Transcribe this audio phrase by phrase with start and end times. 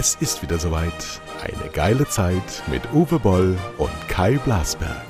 [0.00, 1.20] Es ist wieder soweit.
[1.42, 5.08] Eine geile Zeit mit Uwe Boll und Kai Blasberg.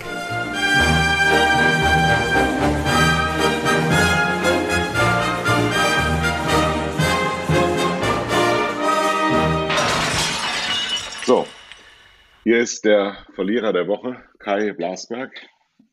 [11.27, 11.45] So,
[12.45, 15.32] hier ist der Verlierer der Woche, Kai Blasberg.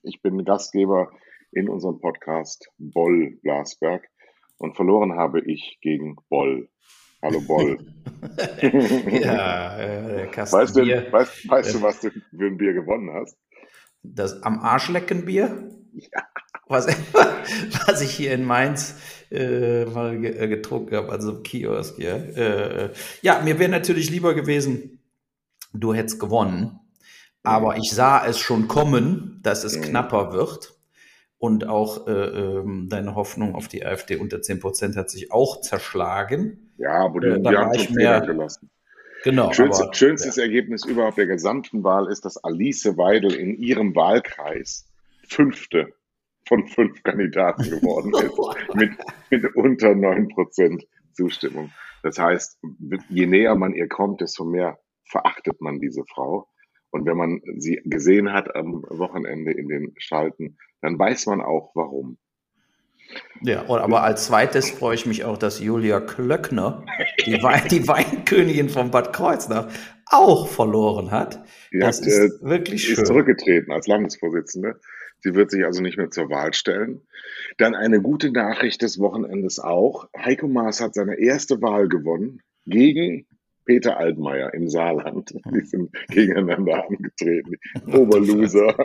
[0.04, 1.12] Ich bin Gastgeber
[1.52, 4.07] in unserem Podcast Boll Blasberg
[4.57, 6.70] und verloren habe ich gegen Boll.
[7.22, 7.80] Hallo Boll.
[8.62, 11.08] ja, äh, Kasten Weißt, du, Bier.
[11.12, 13.38] weißt, weißt du, was du für ein Bier gewonnen hast?
[14.04, 15.70] Das am Arschlecken Bier?
[15.94, 16.24] Ja.
[16.68, 16.88] Was,
[17.88, 18.96] was ich hier in Mainz
[19.32, 21.98] äh, mal äh, getrunken habe, also im Kiosk.
[22.00, 25.00] Ja, äh, ja mir wäre natürlich lieber gewesen,
[25.74, 26.80] du hättest gewonnen.
[27.44, 29.84] Aber ich sah es schon kommen, dass es Mhm.
[29.84, 30.74] knapper wird.
[31.38, 36.71] Und auch äh, ähm, deine Hoffnung auf die AfD unter 10% hat sich auch zerschlagen.
[36.77, 38.70] Ja, aber die, Äh, wir haben schon Fehler mehr- gelassen.
[39.23, 39.51] Genau.
[39.54, 44.87] Schönste, aber, schönstes Ergebnis überhaupt der gesamten Wahl ist, dass Alice Weidel in ihrem Wahlkreis
[45.27, 45.87] fünfte
[46.48, 48.12] von fünf Kandidaten geworden
[48.70, 48.76] ist.
[48.76, 48.91] mit,
[49.32, 51.71] mit unter 9% Zustimmung.
[52.04, 52.60] Das heißt,
[53.10, 54.77] je näher man ihr kommt, desto mehr
[55.10, 56.48] verachtet man diese Frau.
[56.96, 61.71] Und wenn man sie gesehen hat am Wochenende in den Schalten, dann weiß man auch
[61.76, 62.18] warum.
[63.41, 66.85] Ja, und aber als zweites freue ich mich auch, dass Julia Klöckner,
[67.25, 69.68] die, Wein, die Weinkönigin von Bad Kreuznach,
[70.06, 71.44] auch verloren hat.
[71.69, 73.06] Sie Das hat, ist äh, wirklich ist schön.
[73.06, 74.79] zurückgetreten als Landesvorsitzende.
[75.19, 77.01] Sie wird sich also nicht mehr zur Wahl stellen.
[77.57, 80.07] Dann eine gute Nachricht des Wochenendes auch.
[80.18, 83.28] Heiko Maas hat seine erste Wahl gewonnen gegen
[83.66, 85.34] Peter Altmaier im Saarland.
[85.53, 87.56] Die sind gegeneinander angetreten.
[87.94, 88.75] Oberloser.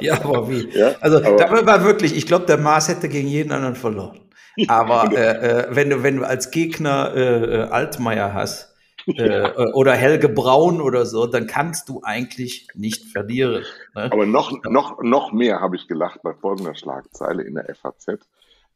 [0.00, 0.68] Ja, aber wie?
[0.70, 4.20] Ja, Also aber- da war wirklich, ich glaube, der Maas hätte gegen jeden anderen verloren.
[4.66, 8.74] Aber äh, äh, wenn du, wenn du als Gegner äh, äh, Altmaier hast
[9.06, 13.62] äh, oder Helge Braun oder so, dann kannst du eigentlich nicht verlieren.
[13.94, 14.10] Ne?
[14.10, 18.18] Aber noch, noch, noch mehr habe ich gelacht bei folgender Schlagzeile in der FAZ.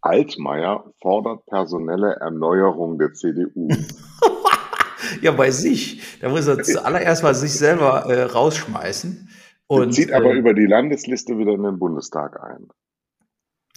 [0.00, 3.68] Altmaier fordert personelle Erneuerung der CDU.
[5.20, 6.20] Ja, bei sich.
[6.20, 9.28] Da muss er zuallererst mal sich selber äh, rausschmeißen.
[9.66, 12.68] Und zieht aber äh, über die Landesliste wieder in den Bundestag ein.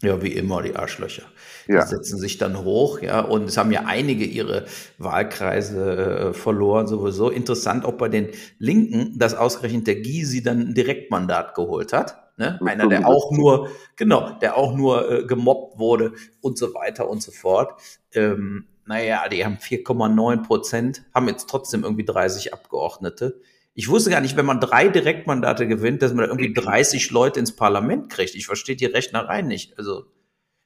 [0.01, 1.23] Ja, wie immer, die Arschlöcher.
[1.67, 1.81] Ja.
[1.81, 4.65] Die setzen sich dann hoch, ja, und es haben ja einige ihre
[4.97, 7.29] Wahlkreise äh, verloren, sowieso.
[7.29, 8.29] Interessant auch bei den
[8.59, 12.25] Linken, dass ausgerechnet der Gysi dann ein Direktmandat geholt hat.
[12.37, 12.59] Ne?
[12.65, 13.05] Einer, der 75.
[13.05, 17.79] auch nur, genau, der auch nur äh, gemobbt wurde und so weiter und so fort.
[18.13, 23.41] Ähm, naja, die haben 4,9 Prozent, haben jetzt trotzdem irgendwie 30 Abgeordnete.
[23.73, 27.39] Ich wusste gar nicht, wenn man drei Direktmandate gewinnt, dass man da irgendwie 30 Leute
[27.39, 28.35] ins Parlament kriegt.
[28.35, 29.77] Ich verstehe die Rechnerei nicht.
[29.77, 30.03] Also,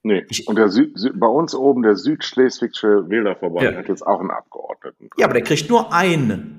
[0.02, 0.26] Nee.
[0.30, 3.76] Ich- Und der Süd, Süd, bei uns oben der Südschleswigsche Wählerverband Ja.
[3.78, 5.10] hat jetzt auch einen Abgeordneten.
[5.18, 6.59] ja, aber der kriegt nur einen.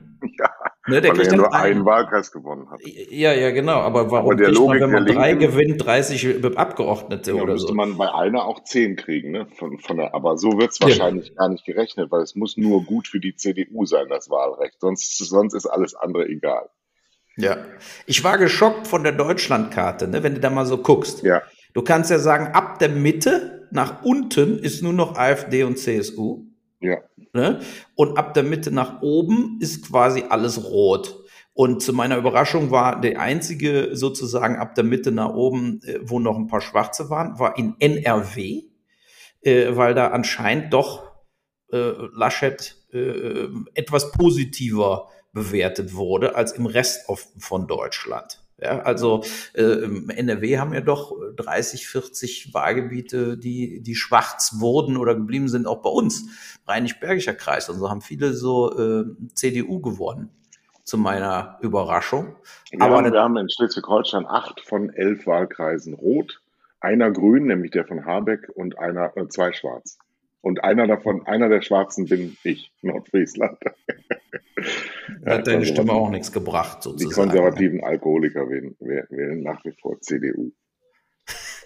[0.93, 1.85] Ja, Ne, der weil er ja nur einen einen.
[1.85, 2.81] Wahlkreis gewonnen hat.
[3.11, 3.75] Ja, ja, genau.
[3.81, 7.43] Aber warum Aber der kriegt man, Logik wenn man drei Linken- gewinnt, 30 Abgeordnete Da
[7.43, 7.75] oder müsste so?
[7.75, 9.47] man bei einer auch zehn kriegen, ne?
[9.57, 12.85] Von, von der, aber so wird es wahrscheinlich gar nicht gerechnet, weil es muss nur
[12.85, 14.81] gut für die CDU sein, das Wahlrecht.
[14.81, 16.69] Sonst, sonst ist alles andere egal.
[17.37, 17.57] Ja.
[18.07, 21.23] Ich war geschockt von der Deutschlandkarte, ne, wenn du da mal so guckst.
[21.23, 21.43] Ja.
[21.73, 26.47] Du kannst ja sagen, ab der Mitte nach unten ist nur noch AfD und CSU.
[26.81, 26.99] Ja.
[27.33, 27.61] Ne?
[27.95, 31.25] Und ab der Mitte nach oben ist quasi alles rot.
[31.53, 36.19] Und zu meiner Überraschung war der einzige sozusagen ab der Mitte nach oben, äh, wo
[36.19, 38.63] noch ein paar Schwarze waren, war in NRW,
[39.43, 41.11] äh, weil da anscheinend doch
[41.73, 48.43] äh, Laschet äh, etwas positiver bewertet wurde als im Rest auf, von Deutschland.
[48.63, 54.97] Ja, also äh, im NRW haben ja doch 30, 40 Wahlgebiete, die, die schwarz wurden
[54.97, 56.27] oder geblieben sind, auch bei uns.
[56.69, 59.05] Rheinisch-Bergischer Kreis und so haben viele so äh,
[59.35, 60.31] CDU gewonnen,
[60.85, 62.37] zu meiner Überraschung.
[62.71, 66.43] Wir, Aber wir haben in Schleswig-Holstein acht von elf Wahlkreisen rot,
[66.81, 69.99] einer grün, nämlich der von Habeck, und einer, äh, zwei schwarz.
[70.43, 73.59] Und einer davon, einer der Schwarzen bin ich, Nordfriesland.
[75.25, 77.29] Ja, hat deine Stimme auch nichts gebracht, Die sozusagen.
[77.29, 80.53] konservativen Alkoholiker wählen, wählen, nach wie vor CDU.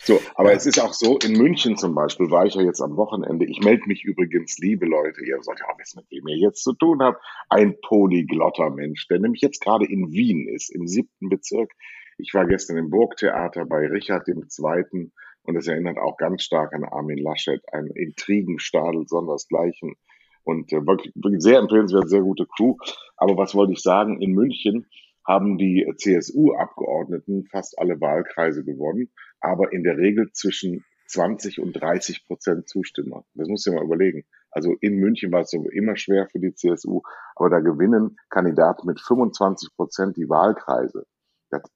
[0.06, 2.96] So, aber es ist auch so, in München zum Beispiel war ich ja jetzt am
[2.98, 3.46] Wochenende.
[3.46, 6.62] Ich melde mich übrigens, liebe Leute, ihr sollt ja auch wissen, mit wem ihr jetzt
[6.62, 7.22] zu tun habt.
[7.48, 11.72] Ein polyglotter Mensch, der nämlich jetzt gerade in Wien ist, im siebten Bezirk.
[12.18, 15.12] Ich war gestern im Burgtheater bei Richard Zweiten
[15.44, 19.94] und es erinnert auch ganz stark an Armin Laschet, ein Intrigenstadel sondersgleichen
[20.42, 22.76] und äh, wirklich, wirklich sehr empfehlenswert, sehr gute Crew.
[23.16, 24.20] Aber was wollte ich sagen?
[24.20, 24.86] In München
[25.26, 29.10] haben die CSU-Abgeordneten fast alle Wahlkreise gewonnen,
[29.40, 33.24] aber in der Regel zwischen 20 und 30 Prozent Zustimmer.
[33.34, 34.24] Das muss ich mal überlegen.
[34.50, 37.02] Also in München war es so immer schwer für die CSU,
[37.36, 41.06] aber da gewinnen Kandidaten mit 25 Prozent die Wahlkreise.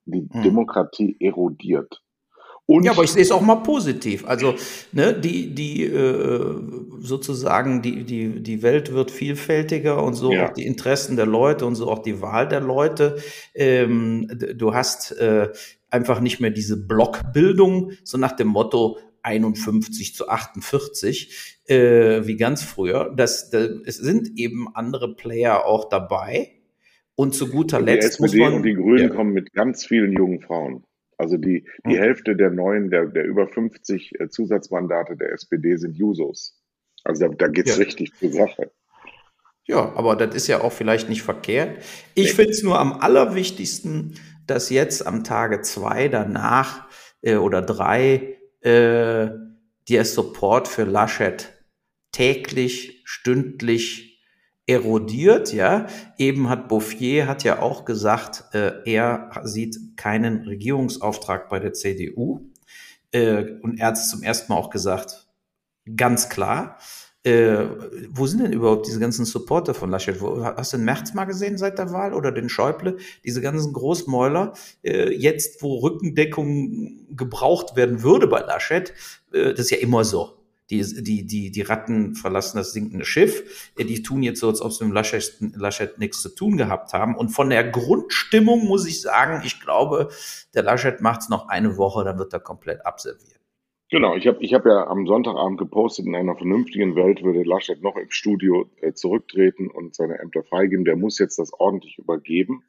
[0.06, 0.42] Die hm.
[0.42, 2.02] Demokratie erodiert.
[2.70, 4.26] Und ja, aber ich sehe es auch mal positiv.
[4.26, 4.54] Also
[4.92, 6.54] ne, die, die äh,
[7.00, 10.48] sozusagen die, die, die Welt wird vielfältiger und so ja.
[10.50, 13.16] auch die Interessen der Leute und so auch die Wahl der Leute.
[13.54, 15.48] Ähm, du hast äh,
[15.88, 22.62] einfach nicht mehr diese Blockbildung, so nach dem Motto 51 zu 48, äh, wie ganz
[22.62, 23.14] früher.
[23.16, 26.50] Das, das, es sind eben andere Player auch dabei.
[27.14, 28.20] Und zu guter Letzt.
[28.20, 29.14] Die SPD muss man, und die Grünen ja.
[29.14, 30.84] kommen mit ganz vielen jungen Frauen.
[31.18, 31.98] Also die, die hm.
[31.98, 36.62] Hälfte der neuen, der, der über 50 äh, Zusatzmandate der SPD sind Jusos.
[37.04, 37.84] Also da, da geht's ja.
[37.84, 38.70] richtig zur Sache.
[39.64, 41.82] Ja, aber das ist ja auch vielleicht nicht verkehrt.
[42.14, 42.32] Ich nee.
[42.32, 44.14] finde es nur am allerwichtigsten,
[44.46, 46.88] dass jetzt am Tage zwei danach
[47.20, 49.28] äh, oder drei äh,
[49.88, 51.52] der Support für Laschet
[52.12, 54.07] täglich, stündlich
[54.68, 55.86] erodiert, ja.
[56.18, 62.42] Eben hat Bouffier hat ja auch gesagt, äh, er sieht keinen Regierungsauftrag bei der CDU.
[63.10, 65.26] Äh, und er hat es zum ersten Mal auch gesagt,
[65.96, 66.78] ganz klar.
[67.24, 67.66] Äh,
[68.10, 70.20] wo sind denn überhaupt diese ganzen Supporter von Laschet?
[70.20, 72.98] Wo, hast du den März mal gesehen seit der Wahl oder den Schäuble?
[73.24, 78.92] Diese ganzen Großmäuler, äh, jetzt wo Rückendeckung gebraucht werden würde bei Laschet,
[79.32, 80.37] äh, das ist ja immer so
[80.70, 83.72] die, die, die, die Ratten verlassen das sinkende Schiff.
[83.78, 87.16] Die tun jetzt so, als ob sie mit Laschet, Laschet nichts zu tun gehabt haben.
[87.16, 90.10] Und von der Grundstimmung muss ich sagen, ich glaube,
[90.54, 93.38] der Laschet macht es noch eine Woche, dann wird er komplett abserviert.
[93.90, 97.82] Genau, ich habe ich hab ja am Sonntagabend gepostet, in einer vernünftigen Welt würde Laschet
[97.82, 100.84] noch im Studio äh, zurücktreten und seine Ämter freigeben.
[100.84, 102.64] Der muss jetzt das ordentlich übergeben.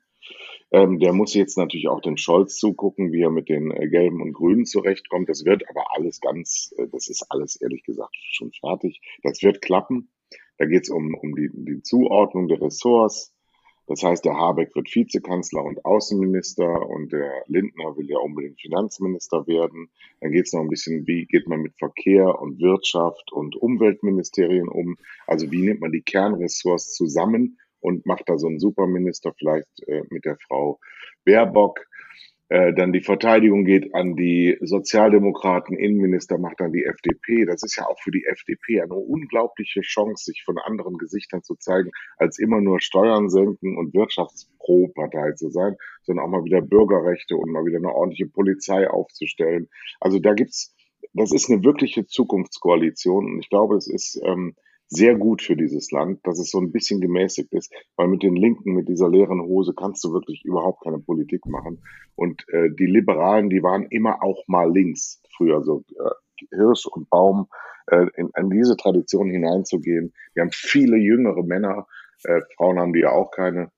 [0.72, 4.22] Ähm, der muss jetzt natürlich auch den Scholz zugucken, wie er mit den äh, Gelben
[4.22, 5.28] und Grünen zurechtkommt.
[5.28, 9.02] Das wird aber alles ganz, äh, das ist alles ehrlich gesagt schon fertig.
[9.24, 10.12] Das wird klappen.
[10.58, 13.34] Da geht es um, um die, die Zuordnung der Ressorts.
[13.88, 19.48] Das heißt, der Habeck wird Vizekanzler und Außenminister und der Lindner will ja unbedingt Finanzminister
[19.48, 19.90] werden.
[20.22, 24.68] Dann geht es noch ein bisschen, wie geht man mit Verkehr und Wirtschaft und Umweltministerien
[24.68, 24.98] um?
[25.26, 30.04] Also wie nimmt man die Kernressorts zusammen und macht da so einen Superminister vielleicht äh,
[30.10, 30.80] mit der Frau
[31.26, 31.80] Baerbock.
[32.52, 37.46] Äh, dann die Verteidigung geht an die Sozialdemokraten, Innenminister macht dann die FDP.
[37.46, 41.56] Das ist ja auch für die FDP eine unglaubliche Chance, sich von anderen Gesichtern zu
[41.56, 47.38] zeigen, als immer nur Steuern senken und Wirtschaftspro-Partei zu sein, sondern auch mal wieder Bürgerrechte
[47.38, 49.70] und mal wieder eine ordentliche Polizei aufzustellen.
[50.00, 50.76] Also da gibt's,
[51.14, 54.56] das ist eine wirkliche Zukunftskoalition und ich glaube, es ist ähm,
[54.90, 58.36] sehr gut für dieses Land, dass es so ein bisschen gemäßigt ist, weil mit den
[58.36, 61.84] Linken, mit dieser leeren Hose kannst du wirklich überhaupt keine Politik machen.
[62.16, 67.10] Und äh, die Liberalen, die waren immer auch mal links früher, so äh, Hirsch und
[67.10, 67.48] Baum,
[67.88, 70.14] äh, in, in diese Tradition hineinzugehen.
[70.34, 71.86] Wir haben viele jüngere Männer,
[72.24, 73.72] äh, Frauen haben die ja auch keine,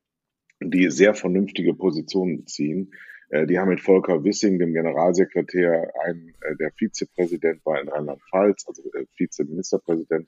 [0.61, 2.93] die sehr vernünftige Positionen beziehen.
[3.29, 8.65] Äh, die haben mit Volker Wissing, dem Generalsekretär, einen, äh, der Vizepräsident war in Rheinland-Pfalz,
[8.67, 10.27] also äh, Vizeministerpräsident,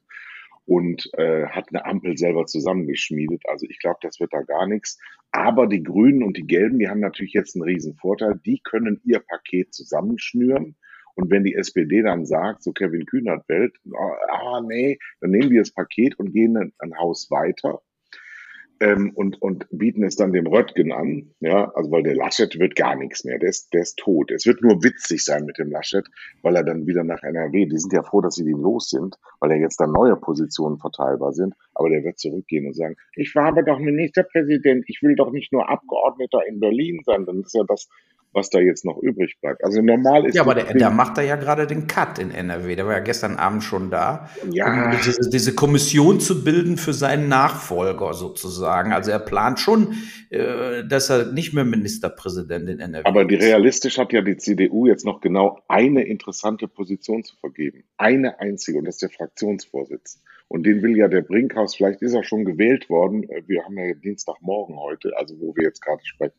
[0.65, 3.43] und äh, hat eine Ampel selber zusammengeschmiedet.
[3.47, 4.99] Also ich glaube, das wird da gar nichts.
[5.31, 8.39] Aber die Grünen und die Gelben, die haben natürlich jetzt einen riesen Vorteil.
[8.45, 10.75] Die können ihr Paket zusammenschnüren.
[11.15, 13.75] Und wenn die SPD dann sagt, so Kevin Kühnert Welt,
[14.29, 17.81] ah nee, dann nehmen wir das Paket und gehen ein Haus weiter
[18.79, 21.33] ähm, und, und bieten es dann dem Röttgen an.
[21.39, 23.39] Ja, also weil der Laschet wird gar nichts mehr.
[23.39, 24.31] Der ist, der ist tot.
[24.31, 26.05] Es wird nur witzig sein mit dem Laschet,
[26.41, 29.15] weil er dann wieder nach NRW, die sind ja froh, dass sie den los sind,
[29.39, 31.53] weil er jetzt dann neue Positionen verteilbar sind.
[31.73, 35.53] Aber der wird zurückgehen und sagen, ich war aber doch Ministerpräsident, ich will doch nicht
[35.53, 37.25] nur Abgeordneter in Berlin sein.
[37.25, 37.89] Dann ist ja das,
[38.33, 39.63] was da jetzt noch übrig bleibt.
[39.63, 40.35] Also normal ist.
[40.35, 42.75] Ja, aber der, der macht da ja gerade den Cut in NRW.
[42.75, 44.85] Der war ja gestern Abend schon da, ja.
[44.85, 48.91] um diese, diese Kommission zu bilden für seinen Nachfolger sozusagen.
[48.91, 49.95] Also er plant schon,
[50.29, 54.87] äh, dass er nicht mehr Ministerpräsident in NRW Aber die realistisch hat ja die CDU
[54.87, 57.83] jetzt noch genau eine interessante Position zu vergeben.
[57.97, 60.21] Eine einzige, und das ist der Fraktionsvorsitz.
[60.47, 63.27] Und den will ja der Brinkhaus, vielleicht ist er schon gewählt worden.
[63.47, 66.33] Wir haben ja Dienstagmorgen heute, also wo wir jetzt gerade sprechen.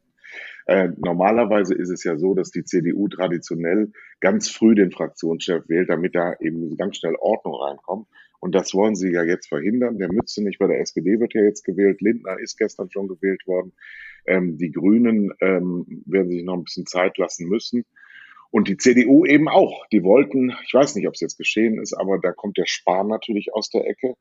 [0.66, 5.90] Äh, normalerweise ist es ja so, dass die CDU traditionell ganz früh den Fraktionschef wählt,
[5.90, 8.09] damit da eben ganz schnell Ordnung reinkommt.
[8.40, 9.99] Und das wollen sie ja jetzt verhindern.
[9.99, 12.00] Der Mütze nicht bei der SPD wird ja jetzt gewählt.
[12.00, 13.73] Lindner ist gestern schon gewählt worden.
[14.26, 17.85] Ähm, die Grünen ähm, werden sich noch ein bisschen Zeit lassen müssen.
[18.50, 19.87] Und die CDU eben auch.
[19.92, 23.09] Die wollten, ich weiß nicht, ob es jetzt geschehen ist, aber da kommt der Spahn
[23.09, 24.14] natürlich aus der Ecke.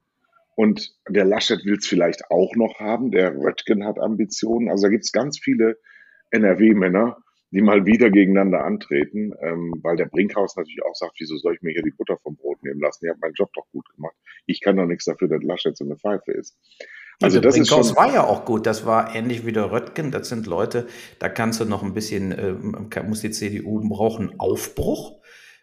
[0.55, 3.12] Und der Laschet will es vielleicht auch noch haben.
[3.12, 4.69] Der Röttgen hat Ambitionen.
[4.69, 5.77] Also da gibt es ganz viele
[6.34, 7.18] NRW-Männer,
[7.52, 11.62] die mal wieder gegeneinander antreten, ähm, weil der Brinkhaus natürlich auch sagt, wieso soll ich
[11.62, 13.06] mir hier die Butter vom Brot nehmen lassen?
[13.06, 14.16] Ich habe meinen Job doch gut gemacht.
[14.48, 16.58] Ich kann doch nichts dafür, dass Laschet so eine Pfeife ist.
[17.22, 18.66] Also das Brinkhaus ist schon, war ja auch gut.
[18.66, 20.12] Das war ähnlich wie der Röttgen.
[20.12, 20.88] Das sind Leute,
[21.20, 25.22] da kannst du noch ein bisschen, äh, muss die CDU brauchen Aufbruch.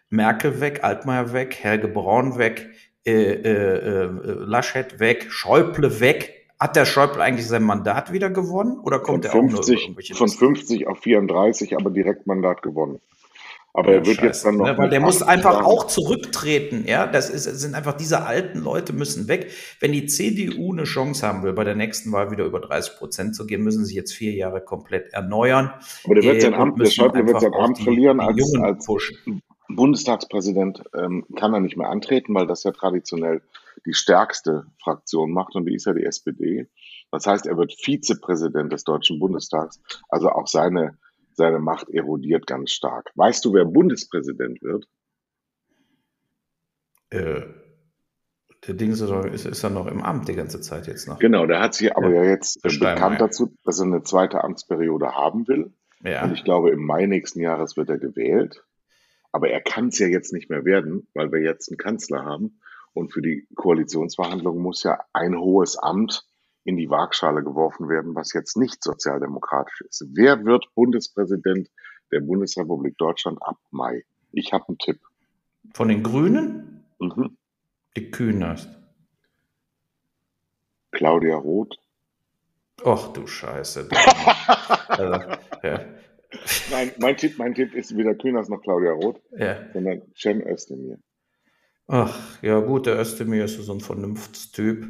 [0.09, 2.69] Merkel weg, Altmaier weg, Helge Braun weg,
[3.05, 6.40] äh, äh, äh, Laschet weg, Schäuble weg.
[6.61, 10.29] Hat der Schäuble eigentlich sein Mandat wieder gewonnen oder kommt er auch nur irgendwelche Von
[10.29, 12.99] 50 auf 34, aber Direktmandat gewonnen.
[13.73, 14.67] Aber ja, er wird Scheiße, jetzt dann noch.
[14.67, 15.65] Ne, weil der muss einfach sagen.
[15.65, 17.07] auch zurücktreten, ja.
[17.07, 19.49] Das, ist, sind einfach diese alten Leute müssen weg.
[19.79, 23.35] Wenn die CDU eine Chance haben will, bei der nächsten Wahl wieder über 30 Prozent
[23.35, 25.73] zu gehen, müssen sie jetzt vier Jahre komplett erneuern.
[26.03, 28.87] Aber der wird sein äh, Amt, der Schäuble wird sein Amt verlieren als, als
[29.75, 33.41] Bundestagspräsident ähm, kann er nicht mehr antreten, weil das ja traditionell
[33.85, 36.67] die stärkste Fraktion macht und die ist ja die SPD.
[37.11, 39.81] Das heißt, er wird Vizepräsident des Deutschen Bundestags.
[40.09, 40.97] Also auch seine
[41.33, 43.11] seine Macht erodiert ganz stark.
[43.15, 44.85] Weißt du, wer Bundespräsident wird?
[47.09, 47.41] Äh,
[48.67, 51.19] der Ding ist, ist, ist er noch im Amt die ganze Zeit jetzt noch.
[51.19, 55.15] Genau, der hat sich aber ja, ja jetzt bekannt dazu, dass er eine zweite Amtsperiode
[55.15, 55.73] haben will.
[56.03, 56.23] Ja.
[56.23, 58.63] Und ich glaube, im Mai nächsten Jahres wird er gewählt.
[59.31, 62.59] Aber er kann es ja jetzt nicht mehr werden, weil wir jetzt einen Kanzler haben.
[62.93, 66.25] Und für die Koalitionsverhandlungen muss ja ein hohes Amt
[66.63, 70.05] in die Waagschale geworfen werden, was jetzt nicht sozialdemokratisch ist.
[70.13, 71.69] Wer wird Bundespräsident
[72.11, 74.03] der Bundesrepublik Deutschland ab Mai?
[74.31, 74.99] Ich habe einen Tipp.
[75.73, 76.83] Von den Grünen?
[76.99, 77.37] Mhm.
[77.95, 78.69] Die Kühnerst.
[80.91, 81.79] Claudia Roth.
[82.85, 83.89] Ach du Scheiße.
[84.87, 85.29] also,
[85.63, 85.85] ja.
[86.71, 89.57] Nein, mein Tipp, mein Tipp ist weder Kühners noch Claudia Roth, ja.
[89.73, 90.97] sondern Cem Özdemir.
[91.87, 94.87] Ach, ja gut, der Özdemir ist so ein Vernunftstyp.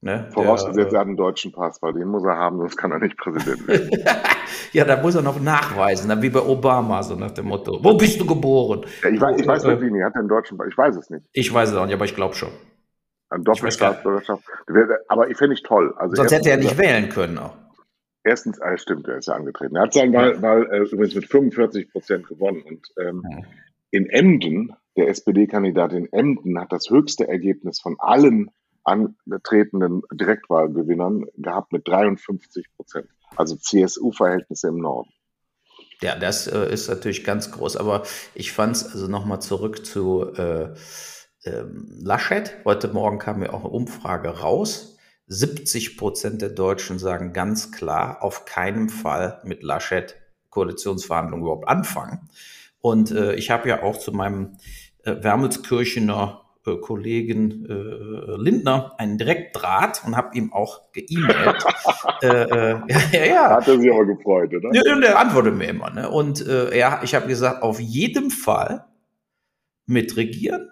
[0.00, 0.30] Ne?
[0.32, 3.16] Vorausgesetzt, er hat einen deutschen Pass, weil den muss er haben, sonst kann er nicht
[3.16, 3.90] Präsident werden.
[4.72, 7.80] ja, da muss er noch nachweisen, wie bei Obama, so nach dem Motto.
[7.82, 8.86] Wo bist du geboren?
[9.02, 10.68] Ja, ich, weiß, ich weiß wirklich nicht, hat er einen deutschen Pass?
[10.70, 11.24] Ich weiß es nicht.
[11.32, 12.50] Ich weiß es auch nicht, aber ich glaube schon.
[13.30, 14.44] Eine Doppelstaatsbürgerschaft.
[15.08, 15.92] Aber ich finde ich toll.
[15.96, 17.56] Also Sonst hätte er nicht wählen können auch.
[18.24, 19.76] Erstens, äh, stimmt, er ist ja angetreten.
[19.76, 22.62] Er hat seinen Wahl, Wahl äh, übrigens mit 45 Prozent gewonnen.
[22.62, 23.38] Und ähm, ja.
[23.90, 28.50] in Emden, der SPD-Kandidat in Emden, hat das höchste Ergebnis von allen
[28.84, 33.08] antretenden Direktwahlgewinnern gehabt mit 53 Prozent.
[33.36, 35.10] Also CSU-Verhältnisse im Norden.
[36.00, 37.76] Ja, das äh, ist natürlich ganz groß.
[37.76, 38.02] Aber
[38.34, 40.74] ich fand es, also nochmal zurück zu äh,
[41.44, 41.64] äh,
[42.00, 42.56] Laschet.
[42.64, 44.97] Heute Morgen kam mir auch eine Umfrage raus.
[45.28, 50.16] 70 Prozent der Deutschen sagen ganz klar, auf keinen Fall mit Laschet
[50.50, 52.28] Koalitionsverhandlungen überhaupt anfangen.
[52.80, 54.56] Und äh, ich habe ja auch zu meinem
[55.04, 61.64] äh, Wermelskirchener äh, Kollegen äh, Lindner einen Direktdraht und habe ihm auch geemailt.
[62.22, 63.50] äh, äh, ja, ja, ja.
[63.50, 64.70] Hat er sich aber gefreut, oder?
[64.72, 65.90] Ja, der antwortet mir immer.
[65.90, 66.08] Ne?
[66.08, 68.86] Und äh, ja, ich habe gesagt, auf jeden Fall
[69.86, 70.70] mitregieren.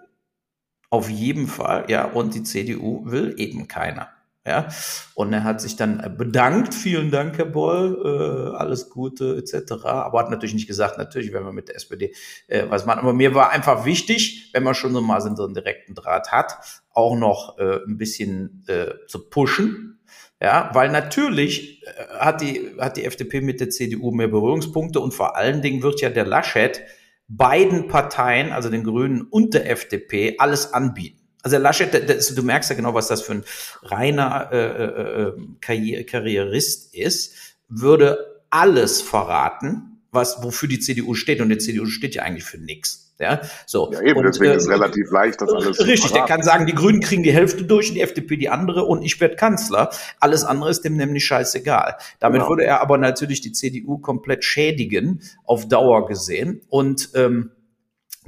[0.89, 2.05] Auf jeden Fall, ja.
[2.05, 4.09] Und die CDU will eben keiner.
[4.47, 4.69] Ja,
[5.13, 9.83] und er hat sich dann bedankt, vielen Dank, Herr Boll, äh, alles Gute etc.
[9.83, 12.13] Aber hat natürlich nicht gesagt, natürlich, wenn man mit der SPD
[12.47, 12.99] äh, was macht.
[12.99, 16.57] Aber mir war einfach wichtig, wenn man schon so mal so einen direkten Draht hat,
[16.93, 19.99] auch noch äh, ein bisschen äh, zu pushen.
[20.41, 25.13] Ja, weil natürlich äh, hat die, hat die FDP mit der CDU mehr Berührungspunkte und
[25.13, 26.81] vor allen Dingen wird ja der Laschet
[27.27, 31.26] beiden Parteien, also den Grünen und der FDP, alles anbieten.
[31.43, 33.43] Also Laschet, das, du merkst ja genau, was das für ein
[33.83, 37.35] reiner äh, äh, äh Karriere, Karrierist ist,
[37.69, 41.41] würde alles verraten, was wofür die CDU steht.
[41.41, 43.07] Und die CDU steht ja eigentlich für nichts.
[43.19, 43.91] Ja, so.
[43.91, 46.67] Ja, eben, und, deswegen äh, ist es relativ leicht, das alles Richtig, der kann sagen,
[46.67, 49.89] die Grünen kriegen die Hälfte durch und die FDP die andere und ich werde Kanzler.
[50.19, 51.95] Alles andere ist dem nämlich scheißegal.
[52.19, 52.49] Damit genau.
[52.49, 56.61] würde er aber natürlich die CDU komplett schädigen, auf Dauer gesehen.
[56.69, 57.51] Und ähm,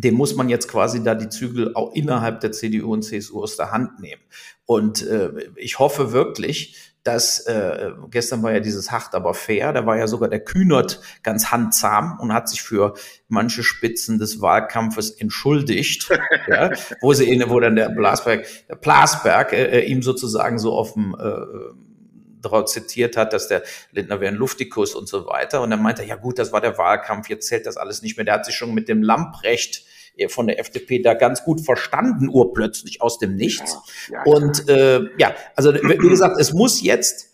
[0.03, 3.57] dem muss man jetzt quasi da die Zügel auch innerhalb der CDU und CSU aus
[3.57, 4.21] der Hand nehmen.
[4.65, 9.85] Und äh, ich hoffe wirklich, dass äh, gestern war ja dieses hart aber fair, da
[9.85, 12.93] war ja sogar der Kühnert ganz handsam und hat sich für
[13.27, 16.09] manche Spitzen des Wahlkampfes entschuldigt,
[16.47, 20.73] ja, wo sie ihn, wo dann der Blasberg, der Blasberg äh, äh ihm sozusagen so
[20.73, 21.88] auf dem äh,
[22.41, 25.61] darauf zitiert hat, dass der Lindner wäre ein Luftikus und so weiter.
[25.61, 28.17] Und dann meinte er, ja gut, das war der Wahlkampf, jetzt zählt das alles nicht
[28.17, 28.25] mehr.
[28.25, 29.85] Der hat sich schon mit dem Lamprecht
[30.27, 33.77] von der FDP da ganz gut verstanden, urplötzlich aus dem Nichts.
[34.09, 37.29] Ja, ja, und äh, ja, also wie gesagt, es muss jetzt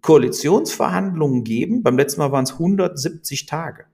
[0.00, 1.82] Koalitionsverhandlungen geben.
[1.82, 3.84] Beim letzten Mal waren es 170 Tage.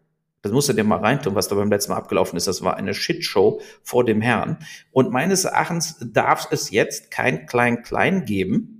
[0.43, 2.47] Das musst du dir mal reintun, was da beim letzten Mal abgelaufen ist.
[2.47, 4.59] Das war eine Shitshow vor dem Herrn.
[4.93, 8.78] Und meines Erachtens darf es jetzt kein Klein-Klein geben,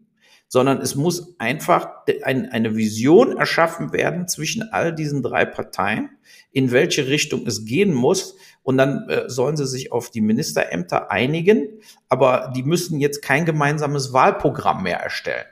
[0.49, 1.91] sondern es muss einfach
[2.25, 6.11] ein, eine Vision erschaffen werden zwischen all diesen drei Parteien,
[6.51, 8.37] in welche Richtung es gehen muss.
[8.63, 11.69] Und dann äh, sollen sie sich auf die Ministerämter einigen,
[12.09, 15.47] aber die müssen jetzt kein gemeinsames Wahlprogramm mehr erstellen.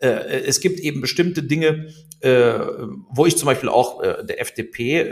[0.00, 1.88] Äh, es gibt eben bestimmte Dinge,
[2.20, 2.58] äh,
[3.10, 5.04] wo ich zum Beispiel auch äh, der FDP,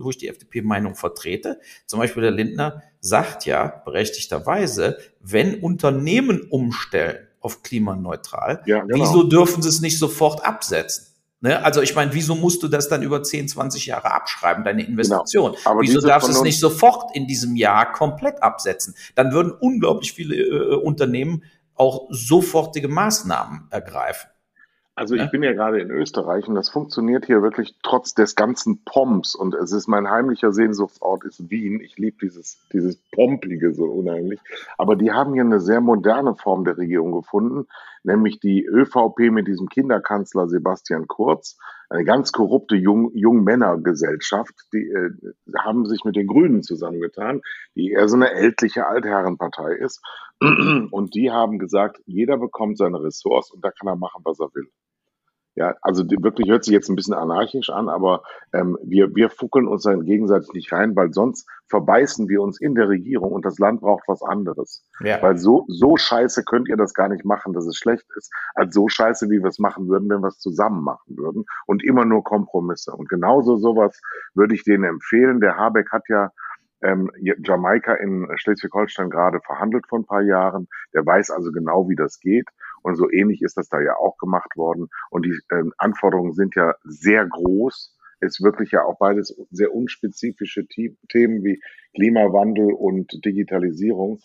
[0.00, 1.60] wo ich die FDP-Meinung vertrete.
[1.86, 8.94] Zum Beispiel der Lindner sagt ja berechtigterweise, wenn Unternehmen umstellen auf klimaneutral, ja, genau.
[8.94, 11.06] wieso dürfen sie es nicht sofort absetzen?
[11.42, 11.62] Ne?
[11.64, 15.56] Also ich meine, wieso musst du das dann über 10, 20 Jahre abschreiben, deine Investition?
[15.64, 15.80] Genau.
[15.80, 18.94] wieso darfst du es nicht sofort in diesem Jahr komplett absetzen?
[19.16, 21.42] Dann würden unglaublich viele äh, Unternehmen
[21.74, 24.30] auch sofortige Maßnahmen ergreifen.
[24.94, 28.84] Also ich bin ja gerade in Österreich und das funktioniert hier wirklich trotz des ganzen
[28.84, 31.80] Pomps und es ist mein heimlicher Sehnsuchtsort ist Wien.
[31.80, 34.38] Ich liebe dieses, dieses Pompige so unheimlich.
[34.76, 37.68] Aber die haben hier eine sehr moderne Form der Regierung gefunden,
[38.02, 41.56] nämlich die ÖVP mit diesem Kinderkanzler Sebastian Kurz,
[41.88, 45.10] eine ganz korrupte Jung, Jungmännergesellschaft, die äh,
[45.58, 47.40] haben sich mit den Grünen zusammengetan,
[47.76, 50.02] die eher so eine ältliche Altherrenpartei ist.
[50.90, 54.52] Und die haben gesagt, jeder bekommt seine Ressource und da kann er machen, was er
[54.54, 54.68] will.
[55.54, 58.22] Ja, also wirklich hört sich jetzt ein bisschen anarchisch an, aber
[58.54, 62.74] ähm, wir, wir fuckeln uns dann gegenseitig nicht rein, weil sonst verbeißen wir uns in
[62.74, 64.82] der Regierung und das Land braucht was anderes.
[65.00, 65.20] Ja.
[65.20, 68.74] Weil so, so scheiße könnt ihr das gar nicht machen, dass es schlecht ist, als
[68.74, 72.06] so scheiße, wie wir es machen würden, wenn wir es zusammen machen würden und immer
[72.06, 72.92] nur Kompromisse.
[72.92, 74.00] Und genauso sowas
[74.34, 75.40] würde ich denen empfehlen.
[75.40, 76.30] Der Habeck hat ja
[76.82, 80.68] ähm, Jamaika in Schleswig-Holstein gerade verhandelt vor ein paar Jahren.
[80.94, 82.48] Der weiß also genau, wie das geht.
[82.82, 84.88] Und so ähnlich ist das da ja auch gemacht worden.
[85.10, 87.96] Und die ähm, Anforderungen sind ja sehr groß.
[88.20, 91.60] Ist wirklich ja auch beides sehr unspezifische Themen wie
[91.94, 94.20] Klimawandel und Digitalisierung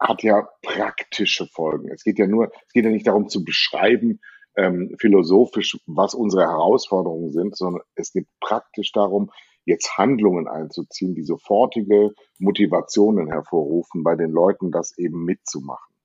[0.00, 1.90] hat ja praktische Folgen.
[1.90, 4.20] Es geht ja nur, es geht ja nicht darum zu beschreiben,
[4.56, 9.30] ähm, philosophisch, was unsere Herausforderungen sind, sondern es geht praktisch darum,
[9.64, 15.95] jetzt Handlungen einzuziehen, die sofortige Motivationen hervorrufen bei den Leuten, das eben mitzumachen.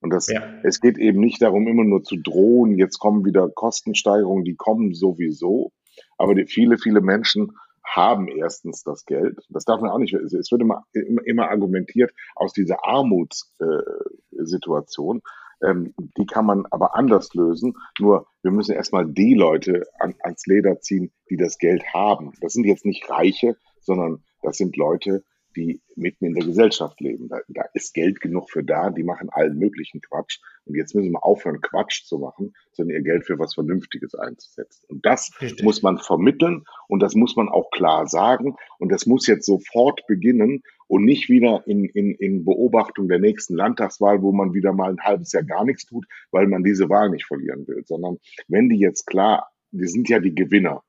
[0.00, 0.42] Und das, ja.
[0.62, 4.94] es geht eben nicht darum, immer nur zu drohen, jetzt kommen wieder Kostensteigerungen, die kommen
[4.94, 5.72] sowieso.
[6.16, 7.52] Aber die, viele, viele Menschen
[7.84, 9.38] haben erstens das Geld.
[9.48, 15.22] Das darf man auch nicht, es wird immer, immer, argumentiert aus dieser Armutssituation.
[15.62, 17.74] Ähm, die kann man aber anders lösen.
[17.98, 22.32] Nur wir müssen erstmal die Leute an, ans Leder ziehen, die das Geld haben.
[22.40, 25.22] Das sind jetzt nicht Reiche, sondern das sind Leute,
[25.56, 27.28] die mitten in der Gesellschaft leben.
[27.28, 30.38] Da, da ist Geld genug für da, die machen allen möglichen Quatsch.
[30.64, 34.86] Und jetzt müssen wir aufhören, Quatsch zu machen, sondern ihr Geld für was Vernünftiges einzusetzen.
[34.88, 35.64] Und das Richtig.
[35.64, 38.56] muss man vermitteln und das muss man auch klar sagen.
[38.78, 43.54] Und das muss jetzt sofort beginnen und nicht wieder in, in, in Beobachtung der nächsten
[43.54, 47.10] Landtagswahl, wo man wieder mal ein halbes Jahr gar nichts tut, weil man diese Wahl
[47.10, 50.82] nicht verlieren will, sondern wenn die jetzt klar, die sind ja die Gewinner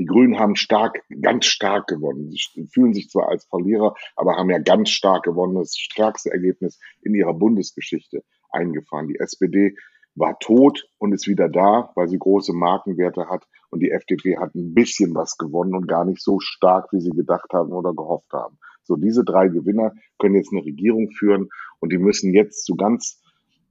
[0.00, 2.30] die Grünen haben stark, ganz stark gewonnen.
[2.30, 5.56] Sie fühlen sich zwar als Verlierer, aber haben ja ganz stark gewonnen.
[5.56, 9.08] Das stärkste Ergebnis in ihrer Bundesgeschichte eingefahren.
[9.08, 9.76] Die SPD
[10.14, 13.44] war tot und ist wieder da, weil sie große Markenwerte hat.
[13.68, 17.10] Und die FDP hat ein bisschen was gewonnen und gar nicht so stark, wie sie
[17.10, 18.58] gedacht haben oder gehofft haben.
[18.84, 23.19] So, diese drei Gewinner können jetzt eine Regierung führen und die müssen jetzt zu ganz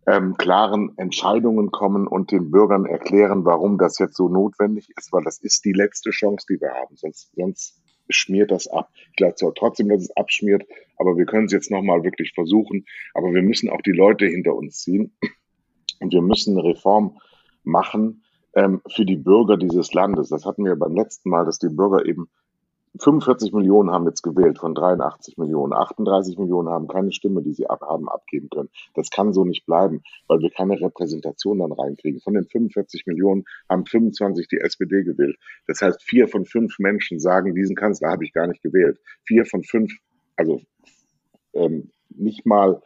[0.09, 5.23] ähm, klaren Entscheidungen kommen und den Bürgern erklären, warum das jetzt so notwendig ist, weil
[5.23, 6.95] das ist die letzte Chance, die wir haben.
[6.95, 8.89] Sonst, sonst schmiert das ab.
[9.11, 10.63] Ich glaube zwar trotzdem, dass es abschmiert,
[10.97, 12.87] aber wir können es jetzt nochmal wirklich versuchen.
[13.13, 15.13] Aber wir müssen auch die Leute hinter uns ziehen
[15.99, 17.19] und wir müssen eine Reform
[17.63, 18.23] machen
[18.55, 20.29] ähm, für die Bürger dieses Landes.
[20.29, 22.29] Das hatten wir beim letzten Mal, dass die Bürger eben
[22.97, 25.73] 45 Millionen haben jetzt gewählt von 83 Millionen.
[25.73, 28.69] 38 Millionen haben keine Stimme, die sie ab, haben abgeben können.
[28.95, 32.19] Das kann so nicht bleiben, weil wir keine Repräsentation dann reinkriegen.
[32.21, 35.37] Von den 45 Millionen haben 25 die SPD gewählt.
[35.67, 38.99] Das heißt, vier von fünf Menschen sagen, diesen Kanzler habe ich gar nicht gewählt.
[39.23, 39.93] Vier von fünf,
[40.35, 40.61] also
[41.53, 42.81] ähm, nicht mal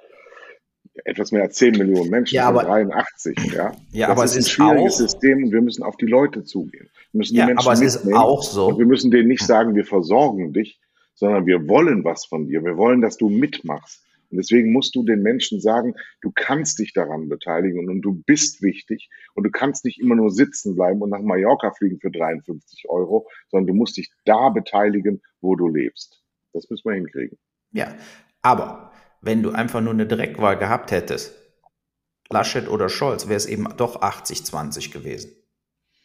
[1.05, 3.37] etwas mehr als 10 Millionen Menschen, ja, aber, 83.
[3.53, 5.97] Ja, ja das aber ist es ist ein schwieriges auch, System und wir müssen auf
[5.97, 6.89] die Leute zugehen.
[7.11, 8.67] Wir müssen ja, die Menschen aber es ist auch so.
[8.67, 10.79] Und wir müssen denen nicht sagen, wir versorgen dich,
[11.15, 12.63] sondern wir wollen was von dir.
[12.63, 14.03] Wir wollen, dass du mitmachst.
[14.29, 18.63] Und deswegen musst du den Menschen sagen, du kannst dich daran beteiligen und du bist
[18.63, 22.89] wichtig und du kannst nicht immer nur sitzen bleiben und nach Mallorca fliegen für 53
[22.89, 26.23] Euro, sondern du musst dich da beteiligen, wo du lebst.
[26.51, 27.37] Das müssen wir hinkriegen.
[27.73, 27.93] Ja,
[28.41, 28.91] aber
[29.23, 31.33] wenn du einfach nur eine Direktwahl gehabt hättest,
[32.29, 35.31] Laschet oder Scholz, wäre es eben doch 80-20 gewesen.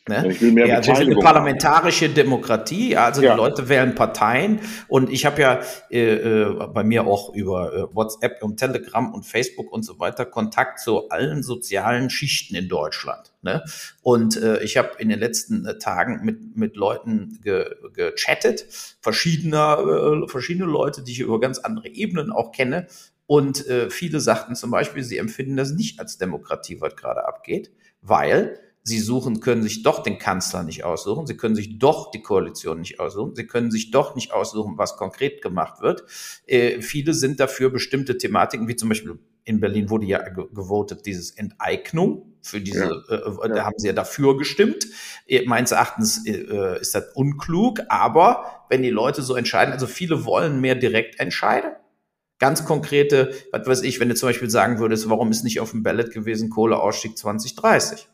[0.09, 0.29] Ne?
[0.29, 3.33] Ich will mehr ja, wir sind eine parlamentarische Demokratie, also ja.
[3.33, 7.95] die Leute wählen Parteien und ich habe ja äh, äh, bei mir auch über äh,
[7.95, 13.33] WhatsApp und Telegram und Facebook und so weiter Kontakt zu allen sozialen Schichten in Deutschland.
[13.43, 13.63] Ne?
[14.03, 18.67] Und äh, ich habe in den letzten äh, Tagen mit, mit Leuten ge, gechattet,
[19.01, 22.89] verschiedener, äh, verschiedene Leute, die ich über ganz andere Ebenen auch kenne.
[23.27, 27.71] Und äh, viele sagten zum Beispiel, sie empfinden das nicht als Demokratie, was gerade abgeht,
[28.01, 31.27] weil Sie suchen, können sich doch den Kanzler nicht aussuchen.
[31.27, 33.37] Sie können sich doch die Koalition nicht aussuchen.
[33.37, 36.05] Sie können sich doch nicht aussuchen, was konkret gemacht wird.
[36.47, 41.31] Äh, viele sind dafür bestimmte Thematiken, wie zum Beispiel in Berlin wurde ja gewotet, dieses
[41.31, 42.35] Enteignung.
[42.43, 43.15] Für diese, ja.
[43.15, 43.65] Äh, da ja.
[43.65, 44.87] haben sie ja dafür gestimmt.
[45.27, 50.25] Äh, meines Erachtens äh, ist das unklug, aber wenn die Leute so entscheiden, also viele
[50.25, 51.73] wollen mehr direkt entscheiden.
[52.39, 55.73] Ganz konkrete, was weiß ich, wenn du zum Beispiel sagen würdest, warum ist nicht auf
[55.73, 58.09] dem Ballot gewesen Kohleausstieg 2030?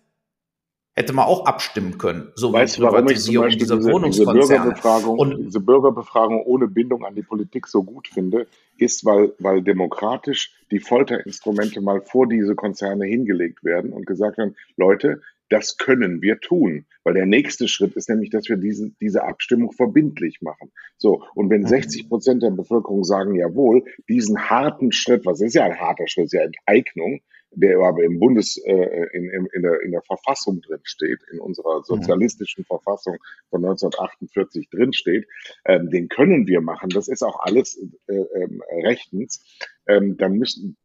[0.97, 2.31] Hätte man auch abstimmen können.
[2.37, 4.41] So weißt wie Privatisierung du, dieser diese, Wohnungskonzerne.
[4.41, 8.47] Diese Bürgerbefragung, und diese Bürgerbefragung ohne Bindung an die Politik so gut finde,
[8.79, 14.57] ist, weil, weil demokratisch die Folterinstrumente mal vor diese Konzerne hingelegt werden und gesagt werden,
[14.77, 16.87] Leute, das können wir tun.
[17.03, 20.73] Weil der nächste Schritt ist nämlich, dass wir diese, diese Abstimmung verbindlich machen.
[20.97, 22.09] So, und wenn 60 mhm.
[22.09, 26.33] Prozent der Bevölkerung sagen, jawohl, diesen harten Schritt, was ist ja ein harter Schritt, ist
[26.33, 27.21] ja Enteignung,
[27.57, 31.41] der aber im Bundes, äh, in, in, in, der, in der Verfassung drin steht, in
[31.41, 31.85] unserer mhm.
[31.85, 32.67] sozialistischen mhm.
[32.67, 33.17] Verfassung
[33.51, 35.27] von 1948 drin steht,
[35.65, 36.91] ähm, den können wir machen.
[36.91, 38.49] Das ist auch alles äh, äh,
[38.83, 39.45] rechtens.
[39.87, 40.77] Ähm, dann müssen,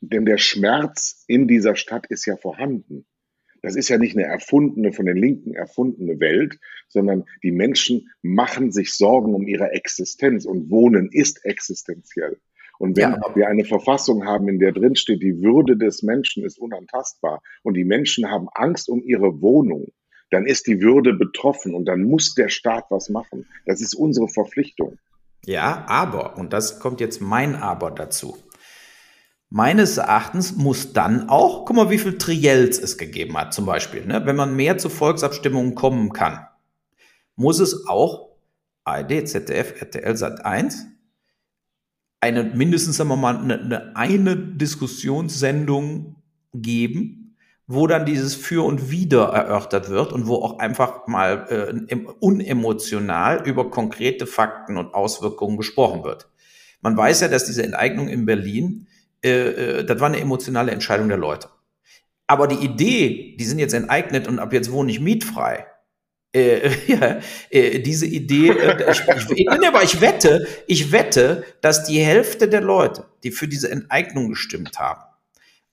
[0.00, 3.06] denn der Schmerz in dieser Stadt ist ja vorhanden.
[3.62, 6.58] Das ist ja nicht eine erfundene, von den Linken erfundene Welt,
[6.88, 12.38] sondern die Menschen machen sich Sorgen um ihre Existenz und Wohnen ist existenziell.
[12.78, 13.34] Und wenn ja.
[13.34, 17.74] wir eine Verfassung haben, in der drin steht, die Würde des Menschen ist unantastbar und
[17.74, 19.86] die Menschen haben Angst um ihre Wohnung,
[20.30, 23.46] dann ist die Würde betroffen und dann muss der Staat was machen.
[23.64, 24.98] Das ist unsere Verpflichtung.
[25.44, 28.36] Ja, aber, und das kommt jetzt mein Aber dazu.
[29.48, 34.04] Meines Erachtens muss dann auch, guck mal, wie viel Triels es gegeben hat, zum Beispiel,
[34.04, 34.26] ne?
[34.26, 36.46] wenn man mehr zu Volksabstimmungen kommen kann,
[37.36, 38.30] muss es auch
[38.84, 40.86] ARD, ZDF, RTL Sat 1
[42.20, 46.16] eine mindestens sagen wir mal eine, eine, Diskussionssendung
[46.52, 51.46] geben, wo dann dieses Für und Wider erörtert wird und wo auch einfach mal
[51.88, 56.28] äh, unemotional über konkrete Fakten und Auswirkungen gesprochen wird.
[56.80, 58.86] Man weiß ja, dass diese Enteignung in Berlin,
[59.24, 61.48] äh, äh, das war eine emotionale Entscheidung der Leute.
[62.26, 65.66] Aber die Idee, die sind jetzt enteignet und ab jetzt wohne ich mietfrei,
[66.36, 67.20] äh, ja,
[67.50, 69.02] äh, diese Idee, äh, ich,
[69.36, 74.28] ich, aber ich wette, ich wette, dass die Hälfte der Leute, die für diese Enteignung
[74.28, 75.02] gestimmt haben,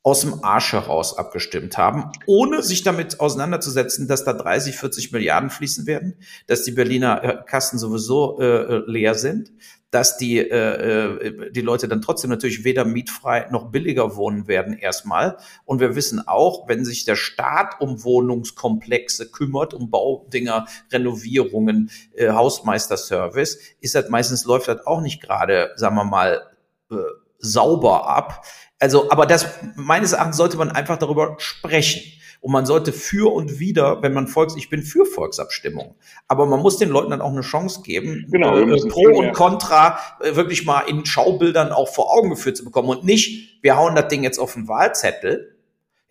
[0.01, 5.49] aus dem Arsch heraus abgestimmt haben, ohne sich damit auseinanderzusetzen, dass da 30, 40 Milliarden
[5.49, 6.15] fließen werden,
[6.47, 9.51] dass die Berliner äh, Kassen sowieso äh, leer sind,
[9.93, 14.75] dass die, äh, äh, die Leute dann trotzdem natürlich weder mietfrei noch billiger wohnen werden
[14.75, 15.37] erstmal.
[15.65, 22.31] Und wir wissen auch, wenn sich der Staat um Wohnungskomplexe kümmert, um Baudinger, Renovierungen, äh,
[22.31, 26.41] Hausmeisterservice, ist das meistens läuft das auch nicht gerade, sagen wir mal,
[26.89, 26.95] äh,
[27.37, 28.45] sauber ab.
[28.79, 32.01] Also, aber das meines Erachtens sollte man einfach darüber sprechen.
[32.43, 35.95] Und man sollte für und wieder, wenn man Volks, ich bin für Volksabstimmung,
[36.27, 39.97] aber man muss den Leuten dann auch eine Chance geben, genau, äh, Pro und Contra
[40.19, 42.89] äh, wirklich mal in Schaubildern auch vor Augen geführt zu bekommen.
[42.89, 45.52] Und nicht, wir hauen das Ding jetzt auf den Wahlzettel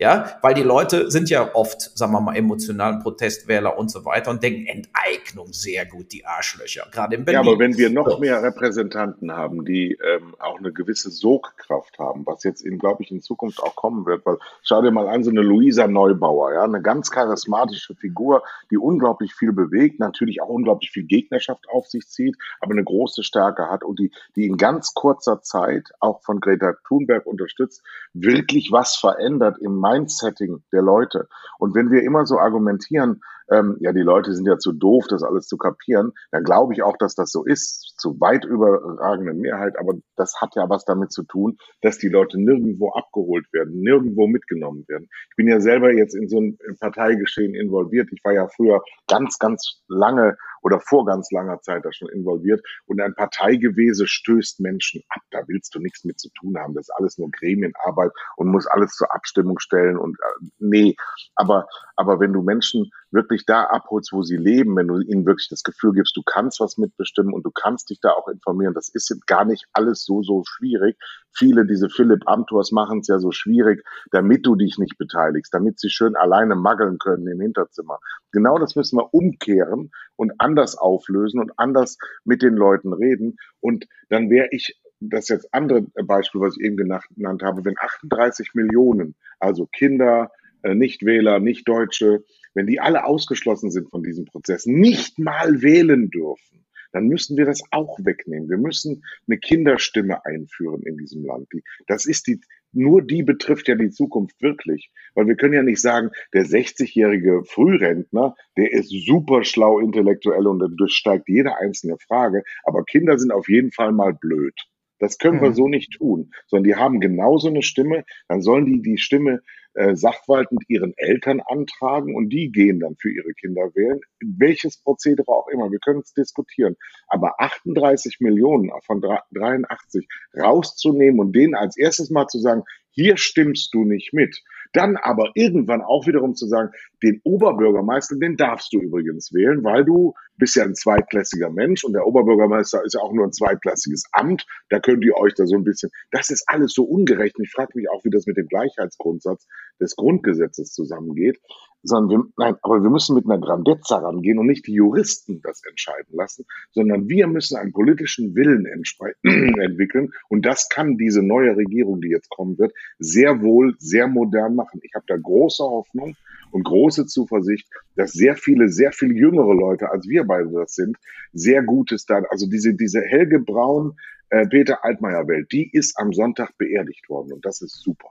[0.03, 4.31] ja, weil die Leute sind ja oft, sagen wir mal, emotionalen Protestwähler und so weiter
[4.31, 7.45] und denken, Enteignung, sehr gut, die Arschlöcher, gerade in Berlin.
[7.45, 8.19] Ja, aber wenn wir noch so.
[8.19, 13.21] mehr Repräsentanten haben, die ähm, auch eine gewisse Sogkraft haben, was jetzt glaube ich, in
[13.21, 16.81] Zukunft auch kommen wird, weil schau dir mal an, so eine Luisa Neubauer, ja, eine
[16.81, 22.35] ganz charismatische Figur, die unglaublich viel bewegt, natürlich auch unglaublich viel Gegnerschaft auf sich zieht,
[22.59, 26.73] aber eine große Stärke hat und die, die in ganz kurzer Zeit, auch von Greta
[26.85, 31.27] Thunberg unterstützt, wirklich was verändert im Mindsetting der Leute.
[31.59, 35.23] Und wenn wir immer so argumentieren, ähm, ja, die Leute sind ja zu doof, das
[35.23, 39.77] alles zu kapieren, dann glaube ich auch, dass das so ist, zu weit überragenden Mehrheit.
[39.79, 44.27] Aber das hat ja was damit zu tun, dass die Leute nirgendwo abgeholt werden, nirgendwo
[44.27, 45.09] mitgenommen werden.
[45.29, 48.09] Ich bin ja selber jetzt in so ein Parteigeschehen involviert.
[48.11, 52.61] Ich war ja früher ganz, ganz lange oder vor ganz langer Zeit da schon involviert.
[52.85, 55.21] Und ein Parteigewese stößt Menschen ab.
[55.31, 56.73] Da willst du nichts mit zu tun haben.
[56.73, 59.97] Das ist alles nur Gremienarbeit und muss alles zur Abstimmung stellen.
[59.97, 60.95] Und äh, nee,
[61.35, 65.47] aber, aber wenn du Menschen wirklich da abholst, wo sie leben, wenn du ihnen wirklich
[65.49, 68.73] das Gefühl gibst, du kannst was mitbestimmen und du kannst dich da auch informieren.
[68.73, 70.97] Das ist gar nicht alles so, so schwierig.
[71.31, 75.79] Viele, diese Philipp Amthors machen es ja so schwierig, damit du dich nicht beteiligst, damit
[75.79, 77.99] sie schön alleine maggeln können im Hinterzimmer.
[78.31, 83.37] Genau das müssen wir umkehren und anders auflösen und anders mit den Leuten reden.
[83.59, 88.53] Und dann wäre ich das jetzt andere Beispiel, was ich eben genannt habe, wenn 38
[88.53, 90.31] Millionen, also Kinder,
[90.63, 92.23] äh, Nichtwähler, Nichtdeutsche,
[92.53, 96.63] wenn die alle ausgeschlossen sind von diesem Prozess, nicht mal wählen dürfen,
[96.93, 98.49] dann müssen wir das auch wegnehmen.
[98.49, 101.49] Wir müssen eine Kinderstimme einführen in diesem Land.
[101.87, 102.39] Das ist die,
[102.71, 104.91] nur die betrifft ja die Zukunft wirklich.
[105.15, 110.59] Weil wir können ja nicht sagen, der 60-jährige Frührentner, der ist super schlau intellektuell und
[110.77, 112.43] durchsteigt jede einzelne Frage.
[112.63, 114.55] Aber Kinder sind auf jeden Fall mal blöd.
[114.99, 115.55] Das können wir mhm.
[115.55, 118.05] so nicht tun, sondern die haben genauso eine Stimme.
[118.29, 119.41] Dann sollen die die Stimme
[119.75, 123.99] äh, sachwaltend ihren Eltern antragen und die gehen dann für ihre Kinder wählen.
[124.19, 126.75] Welches Prozedere auch immer, wir können es diskutieren.
[127.07, 130.07] Aber 38 Millionen von 83
[130.37, 134.41] rauszunehmen und denen als erstes mal zu sagen, hier stimmst du nicht mit.
[134.73, 136.71] Dann aber irgendwann auch wiederum zu sagen,
[137.03, 141.93] den Oberbürgermeister, den darfst du übrigens wählen, weil du bist ja ein zweitklassiger Mensch und
[141.93, 144.45] der Oberbürgermeister ist ja auch nur ein zweitklassiges Amt.
[144.69, 147.35] Da könnt ihr euch da so ein bisschen, das ist alles so ungerecht.
[147.39, 149.45] Ich frage mich auch, wie das mit dem Gleichheitsgrundsatz
[149.79, 151.39] des Grundgesetzes zusammengeht.
[151.85, 155.61] Sondern wir, nein, aber wir müssen mit einer Grandezza rangehen und nicht die Juristen das
[155.69, 158.65] entscheiden lassen, sondern wir müssen einen politischen Willen
[159.59, 160.13] entwickeln.
[160.29, 164.79] Und das kann diese neue Regierung, die jetzt kommen wird, sehr wohl, sehr modern machen.
[164.81, 166.15] Ich habe da große Hoffnung
[166.53, 170.97] und große Zuversicht, dass sehr viele, sehr viel jüngere Leute, als wir beide das sind,
[171.33, 173.97] sehr Gutes da, also diese, diese Helge Braun,
[174.29, 178.09] äh, Peter Altmaier Welt, die ist am Sonntag beerdigt worden und das ist super.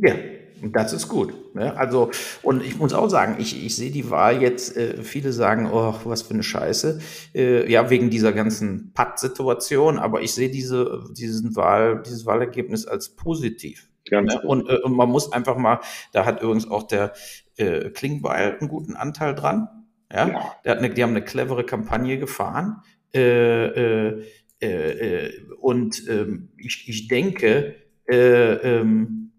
[0.00, 0.14] Ja,
[0.62, 1.54] das ist gut.
[1.54, 1.76] Ne?
[1.76, 2.10] Also,
[2.42, 5.94] und ich muss auch sagen, ich, ich sehe die Wahl jetzt, äh, viele sagen, oh,
[6.04, 7.00] was für eine Scheiße,
[7.34, 13.08] äh, ja, wegen dieser ganzen Patt-Situation, aber ich sehe diese, diesen Wahl, dieses Wahlergebnis als
[13.08, 13.87] positiv.
[14.10, 14.40] Ganz ne?
[14.42, 15.80] und, äh, und man muss einfach mal,
[16.12, 17.12] da hat übrigens auch der
[17.56, 19.68] äh, Klingbeil einen guten Anteil dran.
[20.12, 20.52] Ja, ja.
[20.64, 22.82] Der hat eine, die haben eine clevere Kampagne gefahren.
[23.14, 24.24] Äh, äh,
[24.60, 27.76] äh, und ähm, ich, ich denke,
[28.08, 29.32] äh, ähm,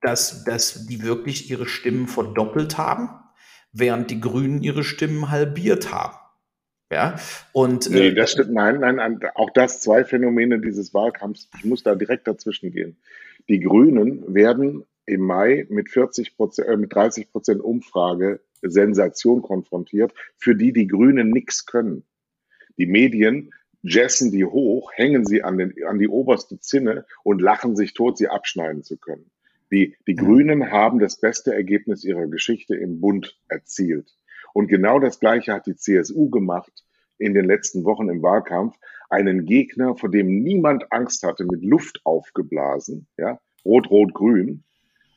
[0.00, 3.10] dass, dass die wirklich ihre Stimmen verdoppelt haben,
[3.72, 6.16] während die Grünen ihre Stimmen halbiert haben.
[6.92, 7.20] Ja,
[7.52, 7.88] und.
[7.88, 11.48] Nee, äh, das stimmt, nein, nein, nein, auch das zwei Phänomene dieses Wahlkampfs.
[11.56, 12.96] Ich muss da direkt dazwischen gehen.
[13.50, 20.14] Die Grünen werden im Mai mit 40 Prozent, äh, mit 30 Prozent Umfrage Sensation konfrontiert,
[20.38, 22.04] für die die Grünen nichts können.
[22.78, 27.74] Die Medien jessen die hoch, hängen sie an, den, an die oberste Zinne und lachen
[27.74, 29.32] sich tot, sie abschneiden zu können.
[29.72, 34.14] Die, die Grünen haben das beste Ergebnis ihrer Geschichte im Bund erzielt.
[34.52, 36.84] Und genau das Gleiche hat die CSU gemacht
[37.18, 38.76] in den letzten Wochen im Wahlkampf.
[39.10, 44.64] Einen Gegner, vor dem niemand Angst hatte, mit Luft aufgeblasen, ja, rot, rot, grün,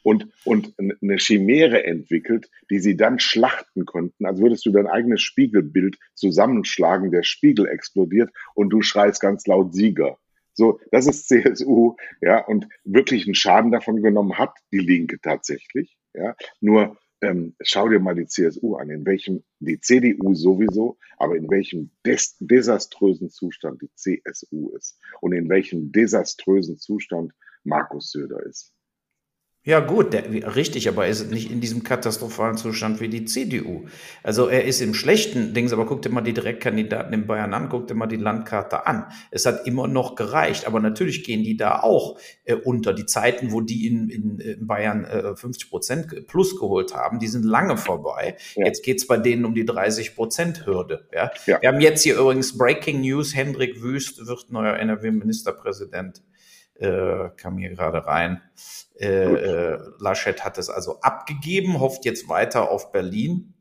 [0.03, 5.21] und, und eine Chimäre entwickelt, die sie dann schlachten konnten, als würdest du dein eigenes
[5.21, 10.17] Spiegelbild zusammenschlagen, der Spiegel explodiert und du schreist ganz laut Sieger.
[10.53, 15.97] So, das ist CSU, ja, und wirklich einen Schaden davon genommen hat die Linke tatsächlich,
[16.13, 16.35] ja.
[16.59, 21.49] Nur ähm, schau dir mal die CSU an, in welchem, die CDU sowieso, aber in
[21.49, 27.33] welchem des, desaströsen Zustand die CSU ist und in welchem desaströsen Zustand
[27.63, 28.72] Markus Söder ist.
[29.65, 33.85] Ja, gut, der, richtig, aber er ist nicht in diesem katastrophalen Zustand wie die CDU.
[34.21, 37.69] Also er ist im schlechten Dings, aber guck dir mal die Direktkandidaten in Bayern an,
[37.69, 39.05] guck dir mal die Landkarte an.
[39.31, 42.93] Es hat immer noch gereicht, aber natürlich gehen die da auch äh, unter.
[42.93, 47.27] Die Zeiten, wo die in, in, in Bayern äh, 50 Prozent plus geholt haben, die
[47.27, 48.35] sind lange vorbei.
[48.55, 48.65] Ja.
[48.65, 51.07] Jetzt geht's bei denen um die 30 Prozent Hürde.
[51.13, 51.31] Ja?
[51.45, 51.61] ja?
[51.61, 56.21] Wir haben jetzt hier übrigens Breaking News, Hendrik Wüst wird neuer NRW-Ministerpräsident
[56.75, 58.41] äh, kam hier gerade rein.
[58.99, 63.53] Äh, äh, Laschet hat es also abgegeben, hofft jetzt weiter auf Berlin.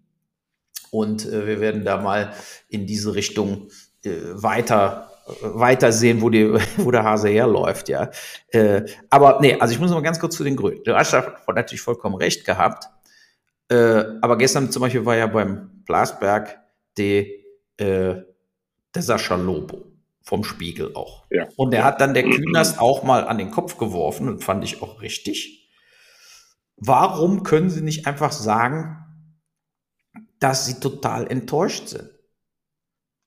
[0.90, 2.32] Und äh, wir werden da mal
[2.68, 3.68] in diese Richtung
[4.04, 5.08] äh, weiter
[5.40, 8.10] weiter sehen, wo, die, wo der Hase herläuft, ja.
[8.48, 10.82] Äh, aber nee, also ich muss mal ganz kurz zu den Grünen.
[10.84, 12.88] Du hast da natürlich vollkommen recht gehabt.
[13.68, 16.58] Äh, aber gestern zum Beispiel war ja beim Blasberg
[16.98, 17.44] die,
[17.76, 18.16] äh,
[18.94, 19.91] der Sascha Lobo
[20.22, 21.24] vom Spiegel auch.
[21.30, 21.48] Ja.
[21.56, 24.82] Und er hat dann der Künast auch mal an den Kopf geworfen und fand ich
[24.82, 25.70] auch richtig.
[26.76, 28.96] Warum können Sie nicht einfach sagen,
[30.40, 32.10] dass Sie total enttäuscht sind?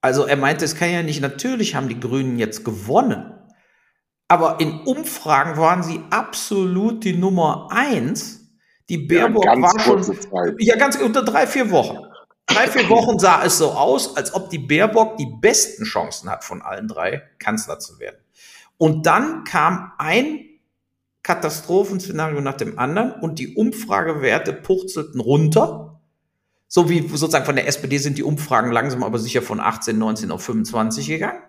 [0.01, 3.35] Also er meinte, es kann ja nicht, natürlich haben die Grünen jetzt gewonnen,
[4.27, 8.41] aber in Umfragen waren sie absolut die Nummer eins.
[8.89, 10.55] Die Baerbock ja, war schon, Zeit.
[10.59, 11.97] ja, ganz unter drei, vier Wochen.
[12.55, 16.45] Drei, vier Wochen sah es so aus, als ob die Baerbock die besten Chancen hat,
[16.45, 18.15] von allen drei Kanzler zu werden.
[18.77, 20.45] Und dann kam ein
[21.21, 25.99] Katastrophenszenario nach dem anderen und die Umfragewerte purzelten runter.
[26.67, 30.31] So wie sozusagen von der SPD sind die Umfragen langsam aber sicher von 18, 19
[30.31, 31.41] auf 25 gegangen.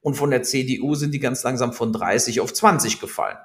[0.00, 3.36] Und von der CDU sind die ganz langsam von 30 auf 20 gefallen.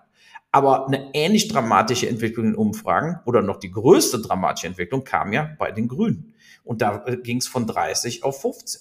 [0.51, 5.49] Aber eine ähnlich dramatische Entwicklung in Umfragen oder noch die größte dramatische Entwicklung kam ja
[5.59, 6.33] bei den Grünen.
[6.69, 8.79] Und da äh, ging es von 30 auf 15.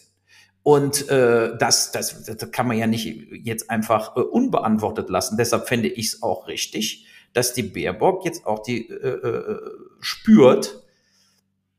[0.63, 5.39] Und äh, das, das, das kann man ja nicht jetzt einfach äh, unbeantwortet lassen.
[5.39, 9.59] Deshalb fände ich es auch richtig, dass die Baerbock jetzt auch die äh, äh,
[10.01, 10.85] spürt,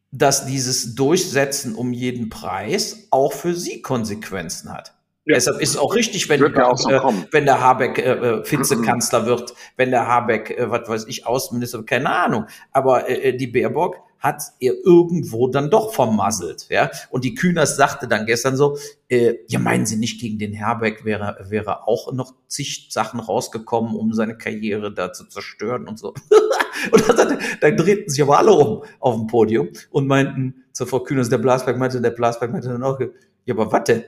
[0.09, 4.95] dass dieses Durchsetzen um jeden Preis auch für sie Konsequenzen hat.
[5.25, 5.35] Ja.
[5.35, 8.51] Deshalb ist es auch richtig, wenn, die, auch so äh, wenn der Habeck äh, äh
[8.51, 12.47] Vizekanzler wird, wenn der Habeck, äh, was weiß ich, Außenminister, keine Ahnung.
[12.71, 16.91] Aber äh, äh die Baerbock hat er irgendwo dann doch vermasselt, ja.
[17.09, 18.77] Und die Kühners sagte dann gestern so,
[19.07, 23.95] äh, ja, meinen Sie nicht, gegen den Herbeck wäre, wäre auch noch zig Sachen rausgekommen,
[23.95, 26.13] um seine Karriere da zu zerstören und so.
[26.91, 30.99] und dann, dann drehten sich aber alle um auf dem Podium und meinten zur Frau
[30.99, 34.05] Kühners, der Blasberg meinte, der Blasberg meinte dann auch, ja, aber warte,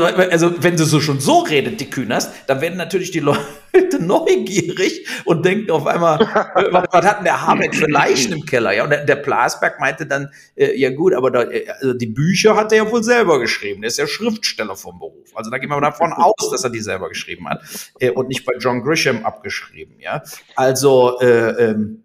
[0.00, 4.00] also, also wenn du so schon so redet, die Kühners, dann werden natürlich die Leute
[4.00, 6.20] neugierig und denken auf einmal,
[6.54, 8.72] äh, was, was hat denn der Habeck für Leichen im Keller?
[8.72, 12.06] Ja, und der, der Blasberg meinte dann, äh, ja gut, aber da, äh, also die
[12.06, 13.82] Bücher hat er ja wohl selber geschrieben.
[13.82, 15.30] Der ist ja Schriftsteller vom Beruf.
[15.34, 17.62] Also da gehen wir davon aus, dass er die selber geschrieben hat
[17.98, 19.98] äh, und nicht bei John Grisham abgeschrieben.
[20.00, 20.22] Ja,
[20.56, 22.04] also äh, ähm,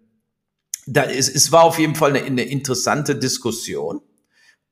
[0.86, 4.00] da ist, es war auf jeden Fall eine, eine interessante Diskussion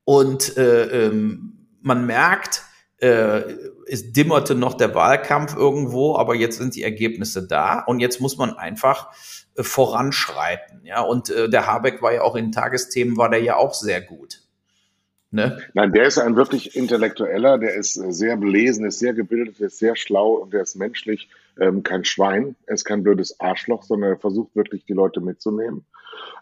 [0.03, 2.63] und äh, ähm, man merkt,
[2.99, 3.43] äh,
[3.87, 8.37] es dimmerte noch der Wahlkampf irgendwo, aber jetzt sind die Ergebnisse da und jetzt muss
[8.37, 9.11] man einfach
[9.55, 10.81] äh, voranschreiten.
[10.83, 14.01] Ja, und äh, der Habeck war ja auch in Tagesthemen, war der ja auch sehr
[14.01, 14.41] gut.
[15.29, 15.61] Ne?
[15.73, 19.77] Nein, der ist ein wirklich intellektueller, der ist äh, sehr belesen, ist sehr gebildet, ist
[19.77, 24.11] sehr schlau und der ist menschlich ähm, kein Schwein, er ist kein blödes Arschloch, sondern
[24.11, 25.85] er versucht wirklich die Leute mitzunehmen.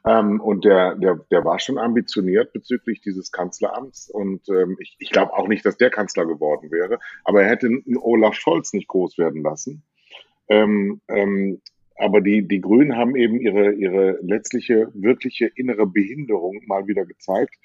[0.06, 4.10] Ähm, und der, der, der war schon ambitioniert bezüglich dieses Kanzleramts.
[4.10, 7.70] Und ähm, ich, ich glaube auch nicht, dass der Kanzler geworden wäre, aber er hätte
[8.02, 9.84] Olaf Scholz nicht groß werden lassen.
[10.48, 11.62] Ähm, ähm,
[11.98, 17.56] aber die, die Grünen haben eben ihre, ihre letztliche, wirkliche innere Behinderung mal wieder gezeigt,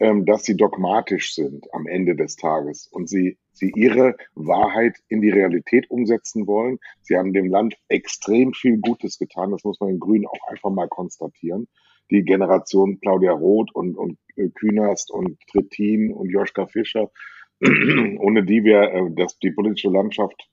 [0.00, 5.20] ähm, dass sie dogmatisch sind am Ende des Tages und sie, sie ihre Wahrheit in
[5.20, 6.78] die Realität umsetzen wollen.
[7.02, 9.52] Sie haben dem Land extrem viel Gutes getan.
[9.52, 11.68] Das muss man den Grünen auch einfach mal konstatieren.
[12.10, 17.10] Die Generation Claudia Roth und, und äh, Künast und Trittin und Joschka Fischer,
[17.60, 20.48] ohne die wir äh, das, die politische Landschaft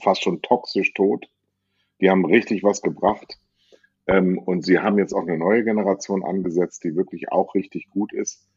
[0.00, 1.26] fast schon toxisch tot.
[2.00, 3.38] Die haben richtig was gebracht.
[4.06, 8.12] Ähm, und sie haben jetzt auch eine neue Generation angesetzt, die wirklich auch richtig gut
[8.12, 8.48] ist.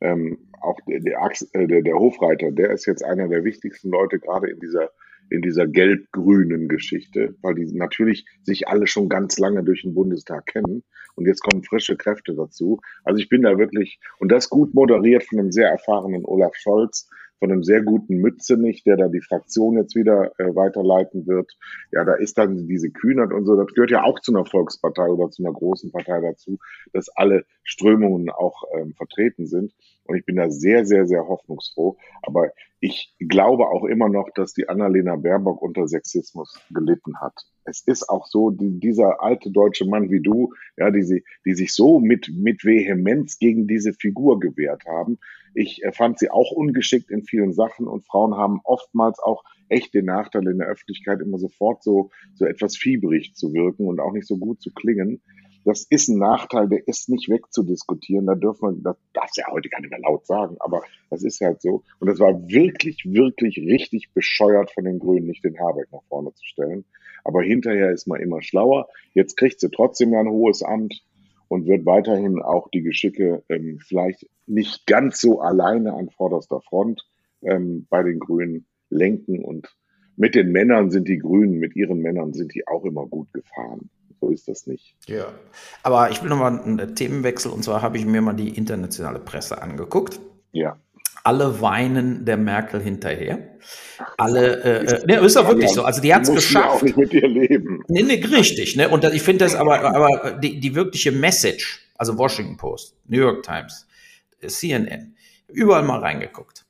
[0.00, 1.18] Ähm, auch der, der,
[1.52, 4.90] äh, der, der Hofreiter, der ist jetzt einer der wichtigsten Leute gerade in dieser
[5.30, 10.46] in dieser gelb-grünen Geschichte, weil die natürlich sich alle schon ganz lange durch den Bundestag
[10.46, 10.82] kennen
[11.14, 12.80] und jetzt kommen frische Kräfte dazu.
[13.04, 17.08] Also ich bin da wirklich, und das gut moderiert von einem sehr erfahrenen Olaf Scholz,
[17.42, 21.50] von einem sehr guten Mützenich, der da die Fraktion jetzt wieder äh, weiterleiten wird.
[21.90, 23.56] Ja, da ist dann diese Kühnert und so.
[23.56, 26.60] Das gehört ja auch zu einer Volkspartei oder zu einer großen Partei dazu,
[26.92, 29.74] dass alle Strömungen auch ähm, vertreten sind.
[30.04, 31.96] Und ich bin da sehr, sehr, sehr hoffnungsfroh.
[32.22, 37.34] Aber ich glaube auch immer noch, dass die Annalena Baerbock unter Sexismus gelitten hat.
[37.64, 41.72] Es ist auch so, die, dieser alte deutsche Mann wie du, ja, die, die sich
[41.72, 45.18] so mit, mit Vehemenz gegen diese Figur gewehrt haben,
[45.54, 49.94] ich äh, fand sie auch ungeschickt in vielen Sachen und Frauen haben oftmals auch echt
[49.94, 54.12] den Nachteil in der Öffentlichkeit immer sofort so, so etwas fiebrig zu wirken und auch
[54.12, 55.20] nicht so gut zu klingen.
[55.64, 58.26] Das ist ein Nachteil, der ist nicht wegzudiskutieren.
[58.26, 61.40] Da dürfen wir, das darf ja heute gar nicht mehr laut sagen, aber das ist
[61.40, 61.84] halt so.
[62.00, 66.34] Und es war wirklich, wirklich richtig bescheuert von den Grünen, nicht den Habeck nach vorne
[66.34, 66.84] zu stellen.
[67.24, 68.88] Aber hinterher ist man immer schlauer.
[69.14, 71.02] Jetzt kriegt sie trotzdem ein hohes Amt
[71.48, 77.06] und wird weiterhin auch die Geschicke ähm, vielleicht nicht ganz so alleine an vorderster Front
[77.42, 79.44] ähm, bei den Grünen lenken.
[79.44, 79.74] Und
[80.16, 83.90] mit den Männern sind die Grünen, mit ihren Männern sind die auch immer gut gefahren.
[84.20, 84.94] So ist das nicht.
[85.06, 85.32] Ja,
[85.82, 89.60] aber ich will nochmal einen Themenwechsel und zwar habe ich mir mal die internationale Presse
[89.60, 90.20] angeguckt.
[90.52, 90.78] Ja.
[91.24, 93.58] Alle weinen der Merkel hinterher.
[94.16, 95.84] Alle, äh, äh, ne, ist doch wirklich so.
[95.84, 96.68] Also die hat es geschafft.
[96.68, 97.84] auch nicht mit ihr leben.
[97.88, 98.74] Nee, nee, richtig.
[98.76, 98.88] Ne?
[98.88, 103.44] Und ich finde das aber, aber die, die wirkliche Message, also Washington Post, New York
[103.44, 103.86] Times,
[104.44, 105.14] CNN,
[105.48, 106.64] überall mal reingeguckt.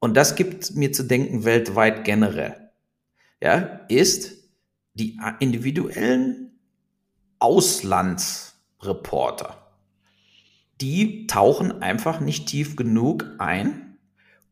[0.00, 2.70] Und das gibt mir zu denken weltweit generell.
[3.40, 4.48] Ja, ist
[4.94, 6.58] die individuellen
[7.38, 9.67] Auslandsreporter,
[10.80, 13.98] die tauchen einfach nicht tief genug ein,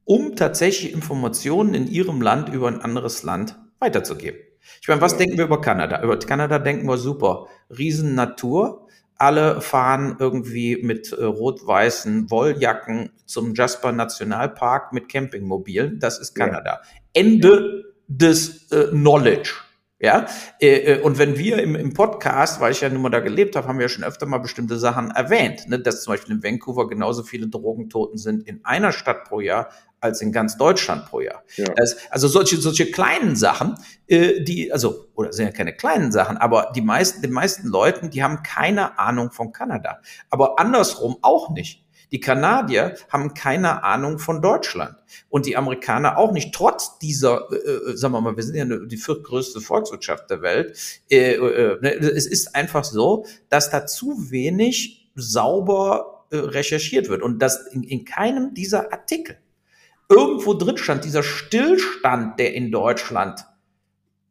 [0.05, 4.41] um tatsächlich Informationen in ihrem Land über ein anderes Land weiterzugeben.
[4.81, 5.19] Ich meine, was ja.
[5.19, 6.03] denken wir über Kanada?
[6.03, 7.47] Über Kanada denken wir super.
[7.77, 8.87] Riesennatur.
[9.19, 16.01] Alle fahren irgendwie mit äh, rot-weißen Wolljacken zum Jasper Nationalpark mit Campingmobilen.
[16.01, 16.71] Das ist Kanada.
[16.71, 16.81] Ja.
[17.15, 19.55] Ende des äh, Knowledge.
[19.99, 20.27] Ja,
[20.61, 23.57] äh, äh, und wenn wir im, im Podcast, weil ich ja nun mal da gelebt
[23.57, 25.79] habe, haben wir ja schon öfter mal bestimmte Sachen erwähnt, ne?
[25.79, 29.71] dass zum Beispiel in Vancouver genauso viele Drogentoten sind in einer Stadt pro Jahr
[30.01, 31.43] als in ganz Deutschland pro Jahr.
[31.57, 31.73] Ja.
[31.77, 33.77] Das, also solche, solche kleinen Sachen,
[34.07, 38.11] äh, die, also, oder sind ja keine kleinen Sachen, aber die meisten, den meisten Leuten,
[38.11, 40.01] die haben keine Ahnung von Kanada.
[40.29, 41.86] Aber andersrum auch nicht.
[42.13, 44.97] Die Kanadier haben keine Ahnung von Deutschland
[45.29, 46.55] und die Amerikaner auch nicht.
[46.55, 50.79] Trotz dieser, äh, äh sagen wir mal, wir sind ja die viertgrößte Volkswirtschaft der Welt.
[51.11, 57.23] Äh, äh, ne, es ist einfach so, dass da zu wenig sauber äh, recherchiert wird
[57.23, 59.39] und dass in, in keinem dieser Artikel
[60.09, 63.47] irgendwo drin stand, dieser Stillstand, der in Deutschland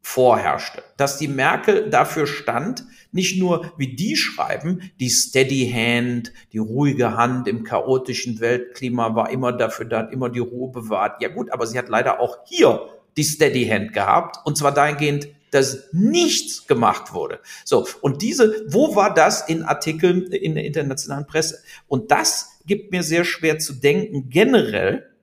[0.05, 6.59] vorherrschte, dass die Merkel dafür stand, nicht nur, wie die schreiben, die Steady Hand, die
[6.59, 11.23] ruhige Hand im chaotischen Weltklima war immer dafür da, hat immer die Ruhe bewahrt.
[11.23, 12.87] Ja gut, aber sie hat leider auch hier
[13.17, 17.39] die Steady Hand gehabt und zwar dahingehend, dass nichts gemacht wurde.
[17.63, 21.63] So, und diese, wo war das in Artikeln in der internationalen Presse?
[21.87, 25.14] Und das gibt mir sehr schwer zu denken, generell,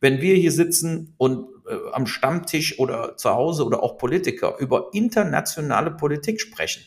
[0.00, 4.88] wenn wir hier sitzen und äh, am Stammtisch oder zu Hause oder auch Politiker über
[4.92, 6.82] internationale Politik sprechen,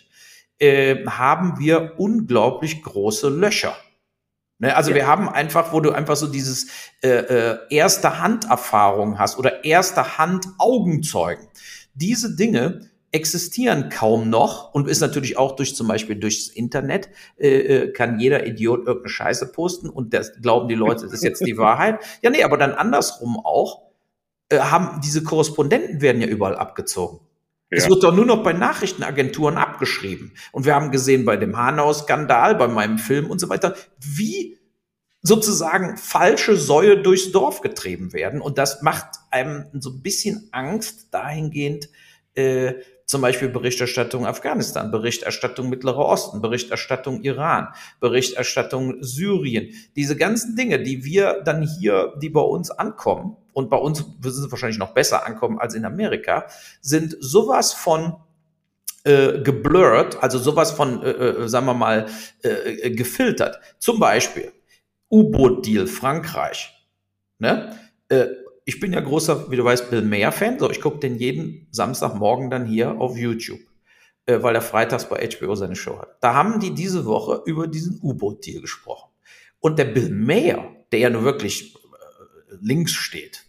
[0.59, 3.76] äh, haben wir unglaublich große Löcher.
[4.59, 4.76] Ne?
[4.76, 4.97] Also ja.
[4.97, 6.68] wir haben einfach, wo du einfach so dieses
[7.01, 11.47] äh, äh, erste Hand-Erfahrung hast oder erste Hand Augenzeugen.
[11.93, 17.59] Diese Dinge existieren kaum noch und ist natürlich auch durch zum Beispiel durchs Internet äh,
[17.59, 21.45] äh, kann jeder Idiot irgendeine Scheiße posten und das glauben die Leute, das ist jetzt
[21.45, 21.99] die Wahrheit.
[22.22, 23.84] Ja, nee, aber dann andersrum auch
[24.49, 27.20] äh, haben diese Korrespondenten werden ja überall abgezogen.
[27.70, 27.78] Ja.
[27.78, 30.34] Es wird doch nur noch bei Nachrichtenagenturen abgeschrieben.
[30.51, 34.57] Und wir haben gesehen bei dem Hanau-Skandal, bei meinem Film und so weiter, wie
[35.22, 38.41] sozusagen falsche Säue durchs Dorf getrieben werden.
[38.41, 41.89] Und das macht einem so ein bisschen Angst dahingehend,
[42.36, 42.74] äh,
[43.06, 47.68] zum Beispiel Berichterstattung Afghanistan, Berichterstattung Mittlerer Osten, Berichterstattung Iran,
[47.99, 49.70] Berichterstattung Syrien.
[49.95, 54.41] Diese ganzen Dinge, die wir dann hier, die bei uns ankommen, und bei uns würden
[54.41, 56.47] sie wahrscheinlich noch besser ankommen als in Amerika,
[56.82, 58.16] sind sowas von
[59.04, 62.08] äh, geblurrt, also sowas von, äh, äh sagen wir mal,
[62.41, 63.60] äh, gefiltert.
[63.78, 64.51] Zum Beispiel
[65.12, 66.74] U-Boot-Deal Frankreich.
[67.38, 67.78] Ne?
[68.10, 68.28] Äh,
[68.66, 70.59] ich bin ja großer, wie du weißt, Bill Mayer-Fan.
[70.59, 73.59] So, ich gucke den jeden Samstagmorgen dann hier auf YouTube,
[74.26, 76.18] äh, weil er freitags bei HBO seine Show hat.
[76.22, 79.09] Da haben die diese Woche über diesen U-Boot-Deal gesprochen.
[79.59, 81.78] Und der Bill Mayer, der ja nur wirklich äh,
[82.61, 83.45] links steht,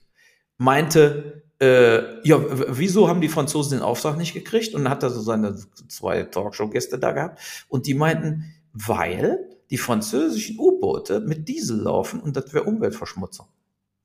[0.59, 2.41] meinte, äh, ja,
[2.77, 4.75] wieso haben die Franzosen den Auftrag nicht gekriegt?
[4.75, 5.57] Und dann hat er so seine
[5.89, 7.41] zwei Talkshow-Gäste da gehabt.
[7.69, 13.47] Und die meinten, weil die französischen U-Boote mit Diesel laufen und das wäre Umweltverschmutzung.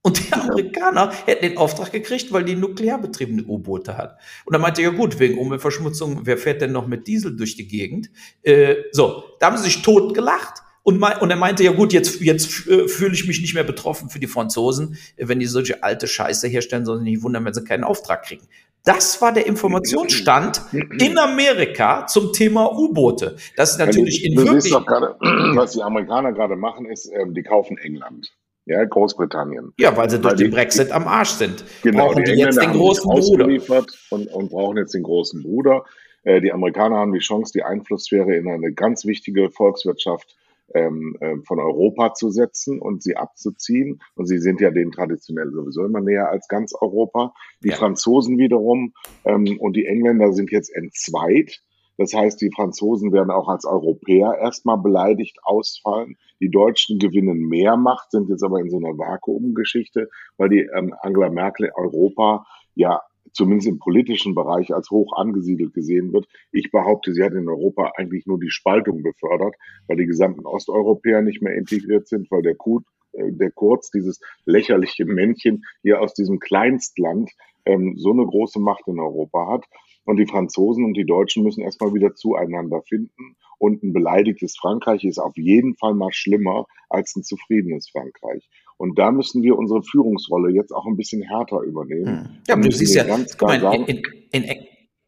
[0.01, 4.17] Und die Amerikaner hätten den Auftrag gekriegt, weil die nuklearbetriebene U-Boote hat.
[4.45, 7.57] Und dann meinte er, ja gut, wegen Umweltverschmutzung, wer fährt denn noch mit Diesel durch
[7.57, 8.09] die Gegend?
[8.41, 10.63] Äh, so, da haben sie sich tot gelacht.
[10.83, 14.09] Und, und er meinte, ja gut, jetzt, jetzt äh, fühle ich mich nicht mehr betroffen
[14.09, 17.83] für die Franzosen, wenn die solche alte Scheiße herstellen, sondern nicht wundern, wenn sie keinen
[17.83, 18.47] Auftrag kriegen.
[18.85, 23.35] Das war der Informationsstand in Amerika zum Thema U-Boote.
[23.57, 25.17] Das ist natürlich in du siehst doch gerade,
[25.55, 28.31] was die Amerikaner gerade machen, ist, ähm, die kaufen England
[28.69, 29.73] ja, Großbritannien.
[29.79, 31.63] Ja, weil sie durch weil den Brexit am Arsch sind.
[31.81, 33.85] Genau, brauchen die, die jetzt den großen Bruder.
[34.11, 35.85] Und, und brauchen jetzt den großen Bruder.
[36.23, 40.35] Äh, die Amerikaner haben die Chance, die Einflusssphäre in eine ganz wichtige Volkswirtschaft
[40.75, 44.03] ähm, äh, von Europa zu setzen und sie abzuziehen.
[44.13, 47.33] Und sie sind ja denen traditionell sowieso immer näher als ganz Europa.
[47.63, 47.75] Die ja.
[47.75, 48.93] Franzosen wiederum
[49.25, 51.59] ähm, und die Engländer sind jetzt entzweit.
[51.99, 56.15] Das heißt, die Franzosen werden auch als Europäer erstmal beleidigt ausfallen.
[56.39, 60.95] Die Deutschen gewinnen mehr Macht, sind jetzt aber in so einer Vakuumgeschichte, weil die ähm,
[61.01, 63.01] Angela Merkel Europa ja
[63.33, 66.25] zumindest im politischen Bereich als hoch angesiedelt gesehen wird.
[66.53, 69.55] Ich behaupte, sie hat in Europa eigentlich nur die Spaltung befördert,
[69.87, 74.21] weil die gesamten Osteuropäer nicht mehr integriert sind, weil der, Kut, äh, der Kurz, dieses
[74.45, 77.29] lächerliche Männchen hier aus diesem Kleinstland,
[77.65, 79.65] ähm, so eine große Macht in Europa hat.
[80.09, 83.35] Und die Franzosen und die Deutschen müssen erstmal wieder zueinander finden.
[83.59, 88.49] Und ein beleidigtes Frankreich ist auf jeden Fall mal schlimmer als ein zufriedenes Frankreich.
[88.77, 92.23] Und da müssen wir unsere Führungsrolle jetzt auch ein bisschen härter übernehmen.
[92.25, 92.37] Hm.
[92.47, 94.01] Ja, du siehst ja ganz klar sagen, in,
[94.31, 94.57] in, in,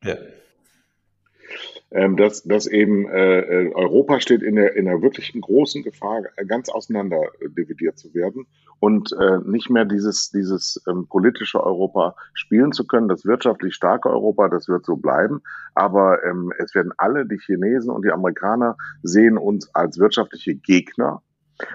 [0.03, 0.17] ja.
[1.91, 6.23] Ähm, dass, dass eben äh, äh, Europa steht in der, in der wirklichen großen Gefahr,
[6.37, 7.19] äh, ganz auseinander
[7.57, 8.47] dividiert zu werden
[8.79, 13.09] und äh, nicht mehr dieses, dieses ähm, politische Europa spielen zu können.
[13.09, 15.41] Das wirtschaftlich starke Europa, das wird so bleiben.
[15.75, 21.21] Aber ähm, es werden alle, die Chinesen und die Amerikaner, sehen uns als wirtschaftliche Gegner.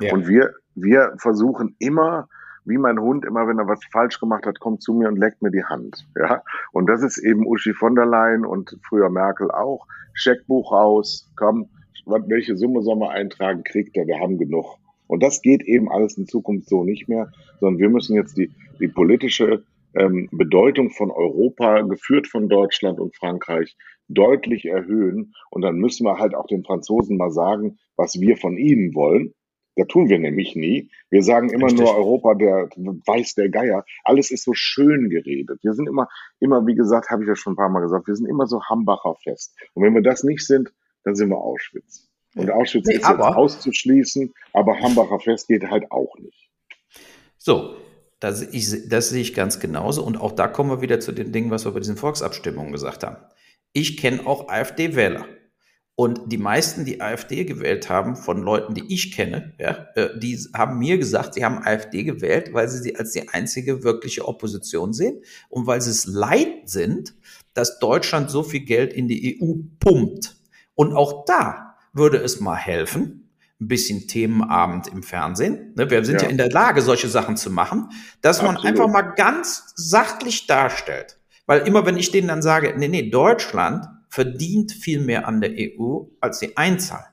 [0.00, 0.14] Ja.
[0.14, 2.28] Und wir, wir versuchen immer,
[2.66, 5.42] wie mein Hund immer, wenn er was falsch gemacht hat, kommt zu mir und leckt
[5.42, 6.06] mir die Hand.
[6.16, 6.42] Ja,
[6.72, 9.86] und das ist eben Uschi von der Leyen und früher Merkel auch.
[10.14, 11.68] Scheckbuch raus, komm,
[12.06, 14.78] welche Summe soll man eintragen, kriegt er, wir haben genug.
[15.06, 18.50] Und das geht eben alles in Zukunft so nicht mehr, sondern wir müssen jetzt die,
[18.80, 19.62] die politische
[19.94, 23.76] ähm, Bedeutung von Europa, geführt von Deutschland und Frankreich,
[24.08, 25.32] deutlich erhöhen.
[25.50, 29.32] Und dann müssen wir halt auch den Franzosen mal sagen, was wir von ihnen wollen.
[29.76, 30.90] Da tun wir nämlich nie.
[31.10, 31.84] Wir sagen immer Richtig.
[31.84, 33.84] nur Europa, der weiß der Geier.
[34.04, 35.60] Alles ist so schön geredet.
[35.62, 36.08] Wir sind immer,
[36.40, 38.62] immer, wie gesagt, habe ich ja schon ein paar Mal gesagt, wir sind immer so
[38.64, 39.54] Hambacher fest.
[39.74, 40.72] Und wenn wir das nicht sind,
[41.04, 42.08] dann sind wir Auschwitz.
[42.36, 46.50] Und Auschwitz nee, ist aber, jetzt auszuschließen, aber Hambacher Fest geht halt auch nicht.
[47.36, 47.76] So,
[48.18, 50.02] das, ich, das sehe ich ganz genauso.
[50.02, 53.04] Und auch da kommen wir wieder zu den Dingen, was wir bei diesen Volksabstimmungen gesagt
[53.04, 53.16] haben.
[53.72, 55.26] Ich kenne auch AfD-Wähler.
[55.98, 60.38] Und die meisten, die AfD gewählt haben, von Leuten, die ich kenne, ja, äh, die
[60.54, 64.92] haben mir gesagt, sie haben AfD gewählt, weil sie sie als die einzige wirkliche Opposition
[64.92, 67.14] sehen und weil sie es leid sind,
[67.54, 70.36] dass Deutschland so viel Geld in die EU pumpt.
[70.74, 75.72] Und auch da würde es mal helfen, ein bisschen Themenabend im Fernsehen.
[75.76, 76.24] Ne, wir sind ja.
[76.24, 77.88] ja in der Lage, solche Sachen zu machen,
[78.20, 78.62] dass Absolut.
[78.62, 81.18] man einfach mal ganz sachlich darstellt.
[81.46, 83.86] Weil immer, wenn ich denen dann sage, nee, nee, Deutschland
[84.16, 87.04] verdient viel mehr an der EU, als sie einzahlen.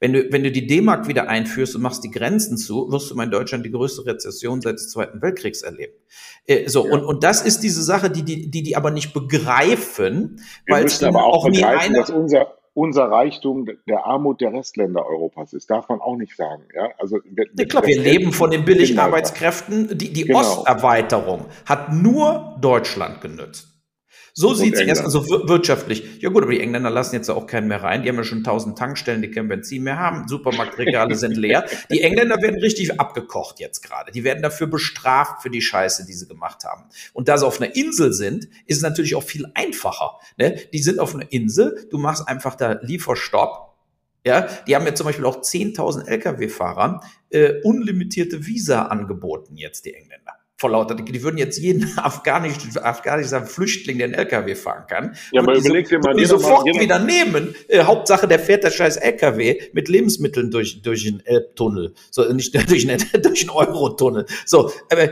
[0.00, 3.20] Wenn du, wenn du die D-Mark wieder einführst und machst die Grenzen zu, wirst du
[3.20, 5.92] in Deutschland die größte Rezession seit des Zweiten Weltkriegs erleben.
[6.46, 6.92] Äh, so, ja.
[6.92, 11.00] und, und das ist diese Sache, die die, die, die aber nicht begreifen, weil es
[11.04, 12.04] aber auch, auch nie einer,
[12.74, 15.70] unser, Reichtum der Armut der Restländer Europas ist.
[15.70, 16.64] Darf man auch nicht sagen.
[16.74, 19.96] Ja, also, ja, klar, wir leben von den billigen Arbeitskräften.
[19.96, 20.40] Die, die genau.
[20.40, 23.69] Osterweiterung hat nur Deutschland genützt.
[24.40, 26.22] So sieht es erst also wirtschaftlich.
[26.22, 28.02] Ja gut, aber die Engländer lassen jetzt auch keinen mehr rein.
[28.02, 30.28] Die haben ja schon tausend Tankstellen, die kein Benzin mehr haben.
[30.28, 31.66] Supermarktregale sind leer.
[31.90, 34.12] Die Engländer werden richtig abgekocht jetzt gerade.
[34.12, 36.84] Die werden dafür bestraft für die Scheiße, die sie gemacht haben.
[37.12, 40.18] Und da sie auf einer Insel sind, ist es natürlich auch viel einfacher.
[40.38, 40.56] Ne?
[40.72, 41.86] Die sind auf einer Insel.
[41.90, 43.76] Du machst einfach da Lieferstopp.
[44.24, 49.92] Ja, die haben ja zum Beispiel auch 10.000 Lkw-Fahrern äh, unlimitierte Visa angeboten jetzt, die
[49.94, 55.16] Engländer vor lauter, die würden jetzt jeden Afghanisch, afghanischen Flüchtling, der einen LKW fahren kann,
[55.32, 57.54] ja, aber überleg dir mal, die sofort mal, wieder nehmen.
[57.68, 61.94] Äh, Hauptsache, der fährt der scheiß LKW mit Lebensmitteln durch, durch den Elbtunnel.
[62.10, 64.26] So, nicht durch den, durch den Eurotunnel.
[64.44, 65.08] So, aber,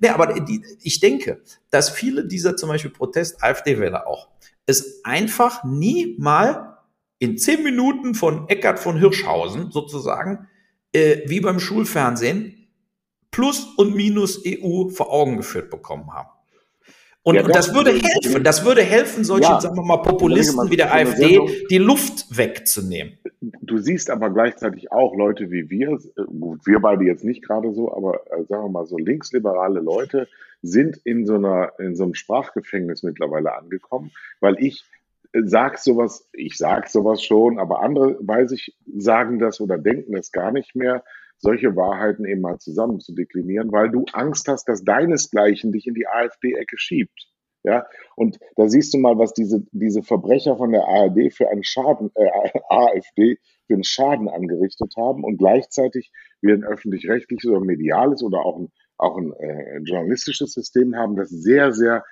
[0.00, 1.40] ne, aber die, ich denke,
[1.70, 4.28] dass viele dieser zum Beispiel Protest-AfD-Wähler auch
[4.66, 6.76] es einfach nie mal
[7.18, 10.46] in zehn Minuten von Eckart von Hirschhausen sozusagen,
[10.92, 12.59] äh, wie beim Schulfernsehen,
[13.30, 16.28] Plus und Minus EU vor Augen geführt bekommen haben.
[17.22, 20.70] Und, ja, und das, würde helfen, das würde helfen, solchen, ja, sagen wir mal, Populisten
[20.70, 23.18] wie der AfD die Luft wegzunehmen.
[23.60, 27.94] Du siehst aber gleichzeitig auch Leute wie wir, gut, wir beide jetzt nicht gerade so,
[27.94, 30.28] aber äh, sagen wir mal so linksliberale Leute
[30.62, 34.84] sind in so einer, in so einem Sprachgefängnis mittlerweile angekommen, weil ich
[35.32, 40.12] äh, sag sowas, ich sag sowas schon, aber andere, weiß ich, sagen das oder denken
[40.12, 41.04] das gar nicht mehr
[41.40, 45.94] solche Wahrheiten eben mal zusammen zu deklinieren, weil du Angst hast, dass deinesgleichen dich in
[45.94, 47.30] die AfD-Ecke schiebt.
[47.62, 47.86] Ja,
[48.16, 52.10] und da siehst du mal, was diese, diese Verbrecher von der ARD für einen Schaden,
[52.14, 52.30] äh,
[52.70, 56.10] AfD für einen Schaden angerichtet haben und gleichzeitig
[56.40, 61.28] wir ein öffentlich-rechtliches oder mediales oder auch ein, auch ein äh, journalistisches System haben, das
[61.28, 62.02] sehr, sehr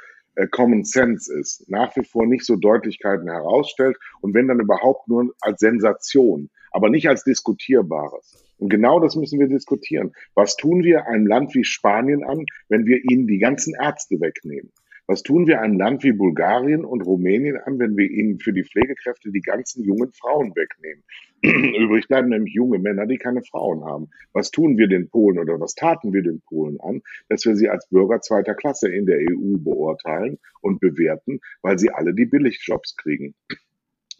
[0.47, 5.35] Common Sense ist, nach wie vor nicht so Deutlichkeiten herausstellt und wenn dann überhaupt nur
[5.41, 8.45] als Sensation, aber nicht als diskutierbares.
[8.59, 10.13] Und genau das müssen wir diskutieren.
[10.35, 14.73] Was tun wir einem Land wie Spanien an, wenn wir ihnen die ganzen Ärzte wegnehmen?
[15.07, 18.65] Was tun wir einem Land wie Bulgarien und Rumänien an, wenn wir ihnen für die
[18.65, 21.03] Pflegekräfte die ganzen jungen Frauen wegnehmen?
[21.43, 24.11] Übrig bleiben nämlich junge Männer, die keine Frauen haben.
[24.33, 27.69] Was tun wir den Polen oder was taten wir den Polen an, dass wir sie
[27.69, 32.97] als Bürger zweiter Klasse in der EU beurteilen und bewerten, weil sie alle die Billigjobs
[32.97, 33.35] kriegen?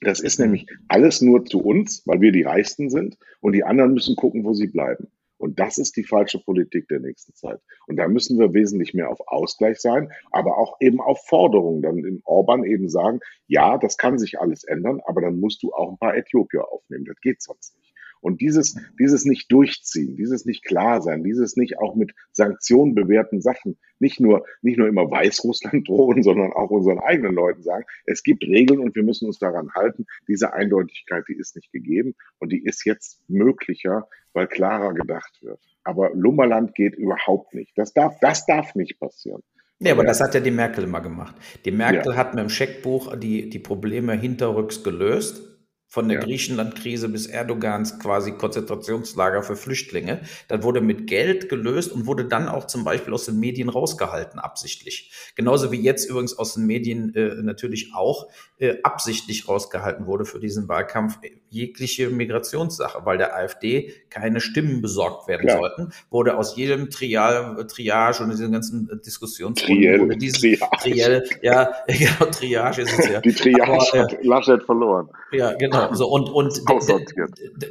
[0.01, 3.95] Das ist nämlich alles nur zu uns, weil wir die Reichsten sind und die anderen
[3.95, 5.09] müssen gucken, wo sie bleiben.
[5.39, 7.61] Und das ist die falsche Politik der nächsten Zeit.
[7.87, 11.83] Und da müssen wir wesentlich mehr auf Ausgleich sein, aber auch eben auf Forderungen.
[11.83, 15.73] Dann in Orban eben sagen, ja, das kann sich alles ändern, aber dann musst du
[15.73, 17.05] auch ein paar Äthiopier aufnehmen.
[17.05, 17.88] Das geht sonst nicht.
[18.21, 23.41] Und dieses, dieses nicht durchziehen, dieses nicht klar sein, dieses nicht auch mit Sanktionen bewerten
[23.41, 28.23] Sachen, nicht nur, nicht nur immer Weißrussland drohen, sondern auch unseren eigenen Leuten sagen, es
[28.23, 30.07] gibt Regeln und wir müssen uns daran halten.
[30.27, 35.61] Diese Eindeutigkeit, die ist nicht gegeben und die ist jetzt möglicher, weil klarer gedacht wird.
[35.85, 37.73] Aber Lummerland geht überhaupt nicht.
[37.77, 39.43] Das darf, das darf nicht passieren.
[39.81, 41.37] Ja, aber das hat ja die Merkel immer gemacht.
[41.65, 42.17] Die Merkel ja.
[42.17, 45.48] hat mit dem Scheckbuch die, die Probleme hinterrücks gelöst
[45.89, 46.25] von der ja.
[46.25, 50.21] Griechenland-Krise bis Erdogans quasi Konzentrationslager für Flüchtlinge.
[50.47, 54.39] Das wurde mit Geld gelöst und wurde dann auch zum Beispiel aus den Medien rausgehalten,
[54.39, 55.11] absichtlich.
[55.35, 58.29] Genauso wie jetzt übrigens aus den Medien äh, natürlich auch
[58.59, 61.19] äh, absichtlich rausgehalten wurde für diesen Wahlkampf
[61.51, 65.59] jegliche Migrationssache, weil der AfD keine Stimmen besorgt werden Klar.
[65.59, 70.77] sollten, wurde aus jedem Trial, Triage und diesen ganzen Diskussionsrunden wurde dieses Triage.
[70.81, 73.21] Triell, ja, genau, Triage ist es ja.
[73.29, 75.09] Die Triage Aber, äh, hat Laschet verloren.
[75.33, 75.93] Ja, genau.
[75.95, 76.63] So, und, und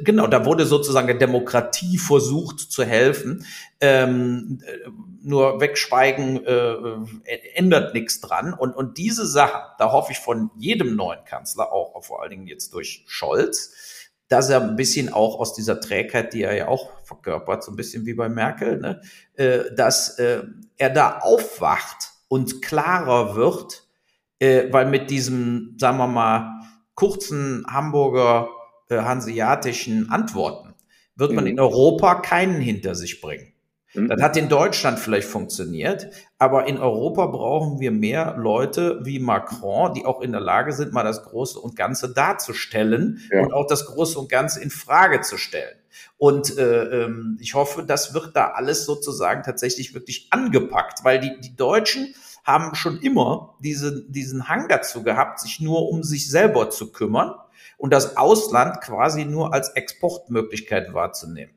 [0.04, 3.44] genau, da wurde sozusagen der Demokratie versucht zu helfen.
[3.80, 4.60] Ähm,
[5.22, 6.78] nur wegschweigen äh,
[7.54, 8.52] ändert nichts dran.
[8.54, 12.46] Und, und diese Sachen, da hoffe ich von jedem neuen Kanzler, auch vor allen Dingen
[12.46, 13.74] jetzt durch Scholz,
[14.28, 17.76] dass er ein bisschen auch aus dieser Trägheit, die er ja auch verkörpert, so ein
[17.76, 19.00] bisschen wie bei Merkel, ne,
[19.34, 20.42] äh, dass äh,
[20.76, 23.86] er da aufwacht und klarer wird,
[24.38, 26.60] äh, weil mit diesem, sagen wir mal,
[26.94, 28.48] kurzen Hamburger
[28.90, 30.74] äh, hanseatischen Antworten
[31.16, 31.50] wird man mhm.
[31.50, 33.52] in Europa keinen hinter sich bringen.
[33.94, 34.08] Mhm.
[34.08, 39.94] Das hat in Deutschland vielleicht funktioniert, aber in Europa brauchen wir mehr Leute wie Macron,
[39.94, 43.42] die auch in der Lage sind, mal das Große und Ganze darzustellen ja.
[43.42, 45.76] und auch das Große und Ganze in Frage zu stellen.
[46.16, 51.40] Und äh, ähm, ich hoffe, das wird da alles sozusagen tatsächlich wirklich angepackt, weil die,
[51.40, 52.14] die Deutschen
[52.44, 57.34] haben schon immer diese, diesen Hang dazu gehabt, sich nur um sich selber zu kümmern
[57.76, 61.52] und das Ausland quasi nur als Exportmöglichkeit wahrzunehmen.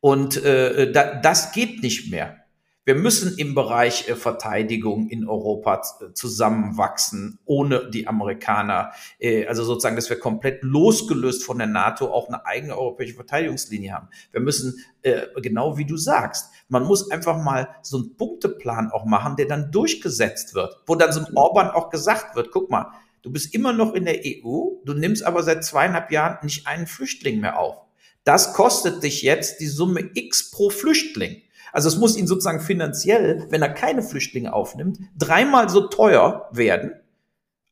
[0.00, 2.40] Und äh, da, das geht nicht mehr.
[2.86, 8.92] Wir müssen im Bereich äh, Verteidigung in Europa äh, zusammenwachsen, ohne die Amerikaner.
[9.18, 13.92] Äh, also sozusagen, dass wir komplett losgelöst von der NATO auch eine eigene europäische Verteidigungslinie
[13.92, 14.08] haben.
[14.32, 19.04] Wir müssen, äh, genau wie du sagst, man muss einfach mal so einen Punkteplan auch
[19.04, 22.86] machen, der dann durchgesetzt wird, wo dann so ein Orban auch gesagt wird, guck mal,
[23.20, 26.86] du bist immer noch in der EU, du nimmst aber seit zweieinhalb Jahren nicht einen
[26.86, 27.89] Flüchtling mehr auf.
[28.30, 31.42] Das kostet dich jetzt die Summe X pro Flüchtling.
[31.72, 36.92] Also es muss ihn sozusagen finanziell, wenn er keine Flüchtlinge aufnimmt, dreimal so teuer werden,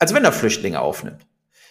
[0.00, 1.24] als wenn er Flüchtlinge aufnimmt.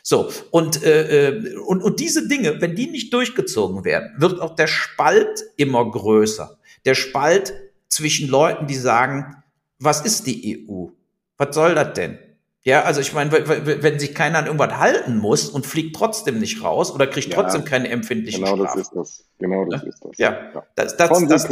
[0.03, 4.55] So, und, äh, äh, und, und diese Dinge, wenn die nicht durchgezogen werden, wird auch
[4.55, 6.57] der Spalt immer größer.
[6.85, 7.53] Der Spalt
[7.89, 9.43] zwischen Leuten, die sagen,
[9.79, 10.91] was ist die EU?
[11.35, 12.19] Was soll das denn?
[12.67, 16.61] Ja, also ich meine, wenn sich keiner an irgendwas halten muss und fliegt trotzdem nicht
[16.65, 18.77] raus oder kriegt ja, trotzdem keine empfindlichen Genau Strafen.
[18.77, 19.29] das ist das.
[19.39, 20.17] Genau das ist das.
[20.17, 20.63] Ja, ja.
[20.75, 21.27] Das, das.
[21.27, 21.47] Das,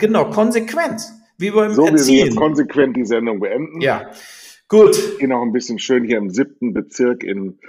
[0.00, 1.12] genau, Konsequenz.
[1.38, 2.16] Wie beim so Erziehen.
[2.16, 3.80] wir jetzt konsequent die Sendung beenden.
[3.80, 4.10] Ja,
[4.66, 4.98] gut.
[4.98, 7.60] Ich gehe noch ein bisschen schön hier im siebten Bezirk in,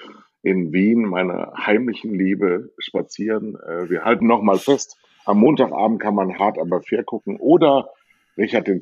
[0.41, 3.55] in Wien, meine heimlichen Liebe, spazieren.
[3.55, 7.91] Äh, wir halten noch mal fest, am Montagabend kann man hart aber fair gucken oder
[8.35, 8.81] Richard II.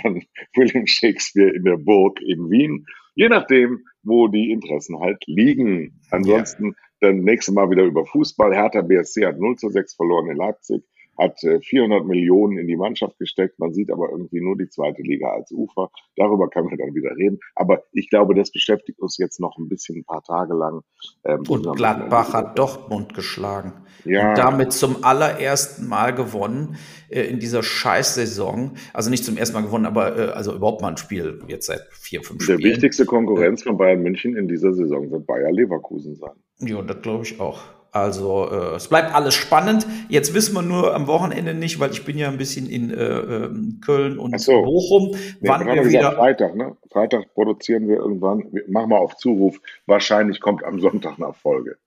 [0.00, 0.22] von
[0.54, 6.00] William Shakespeare in der Burg in Wien Je nachdem, wo die Interessen halt liegen.
[6.10, 6.72] Ansonsten ja.
[7.00, 8.54] dann nächstes Mal wieder über Fußball.
[8.54, 10.84] Hertha BSC hat 0 zu 6 verloren in Leipzig
[11.18, 13.58] hat 400 äh, Millionen in die Mannschaft gesteckt.
[13.58, 15.90] Man sieht aber irgendwie nur die zweite Liga als Ufer.
[16.16, 17.38] Darüber können wir dann wieder reden.
[17.54, 20.82] Aber ich glaube, das beschäftigt uns jetzt noch ein bisschen, ein paar Tage lang.
[21.24, 23.72] Ähm, und Gladbach hat Dortmund geschlagen.
[24.04, 24.30] Ja.
[24.30, 26.76] Und damit zum allerersten Mal gewonnen
[27.08, 28.72] äh, in dieser Scheißsaison.
[28.92, 31.82] Also nicht zum ersten Mal gewonnen, aber äh, also überhaupt mal ein Spiel jetzt seit
[31.92, 32.60] vier, fünf Spielen.
[32.60, 36.34] Der wichtigste Konkurrenz von Bayern München in dieser Saison wird Bayer Leverkusen sein.
[36.60, 37.75] Ja, das glaube ich auch.
[37.96, 39.86] Also äh, es bleibt alles spannend.
[40.10, 43.04] Jetzt wissen wir nur am Wochenende nicht, weil ich bin ja ein bisschen in äh,
[43.04, 44.62] ähm, Köln und so.
[44.62, 45.16] Bochum.
[45.40, 46.76] Nee, wann wir wieder Freitag, ne?
[46.92, 48.44] Freitag produzieren wir irgendwann.
[48.68, 49.60] Machen wir auf Zuruf.
[49.86, 51.78] Wahrscheinlich kommt am Sonntag eine Folge.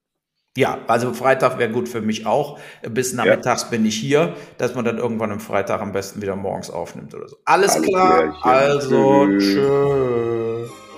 [0.57, 2.57] Ja, also Freitag wäre gut für mich auch.
[2.89, 3.69] Bis nachmittags ja.
[3.69, 7.27] bin ich hier, dass man dann irgendwann am Freitag am besten wieder morgens aufnimmt oder
[7.27, 7.37] so.
[7.45, 8.17] Alles, Alles klar.
[8.17, 8.43] Klärchen.
[8.43, 10.88] Also tschüss.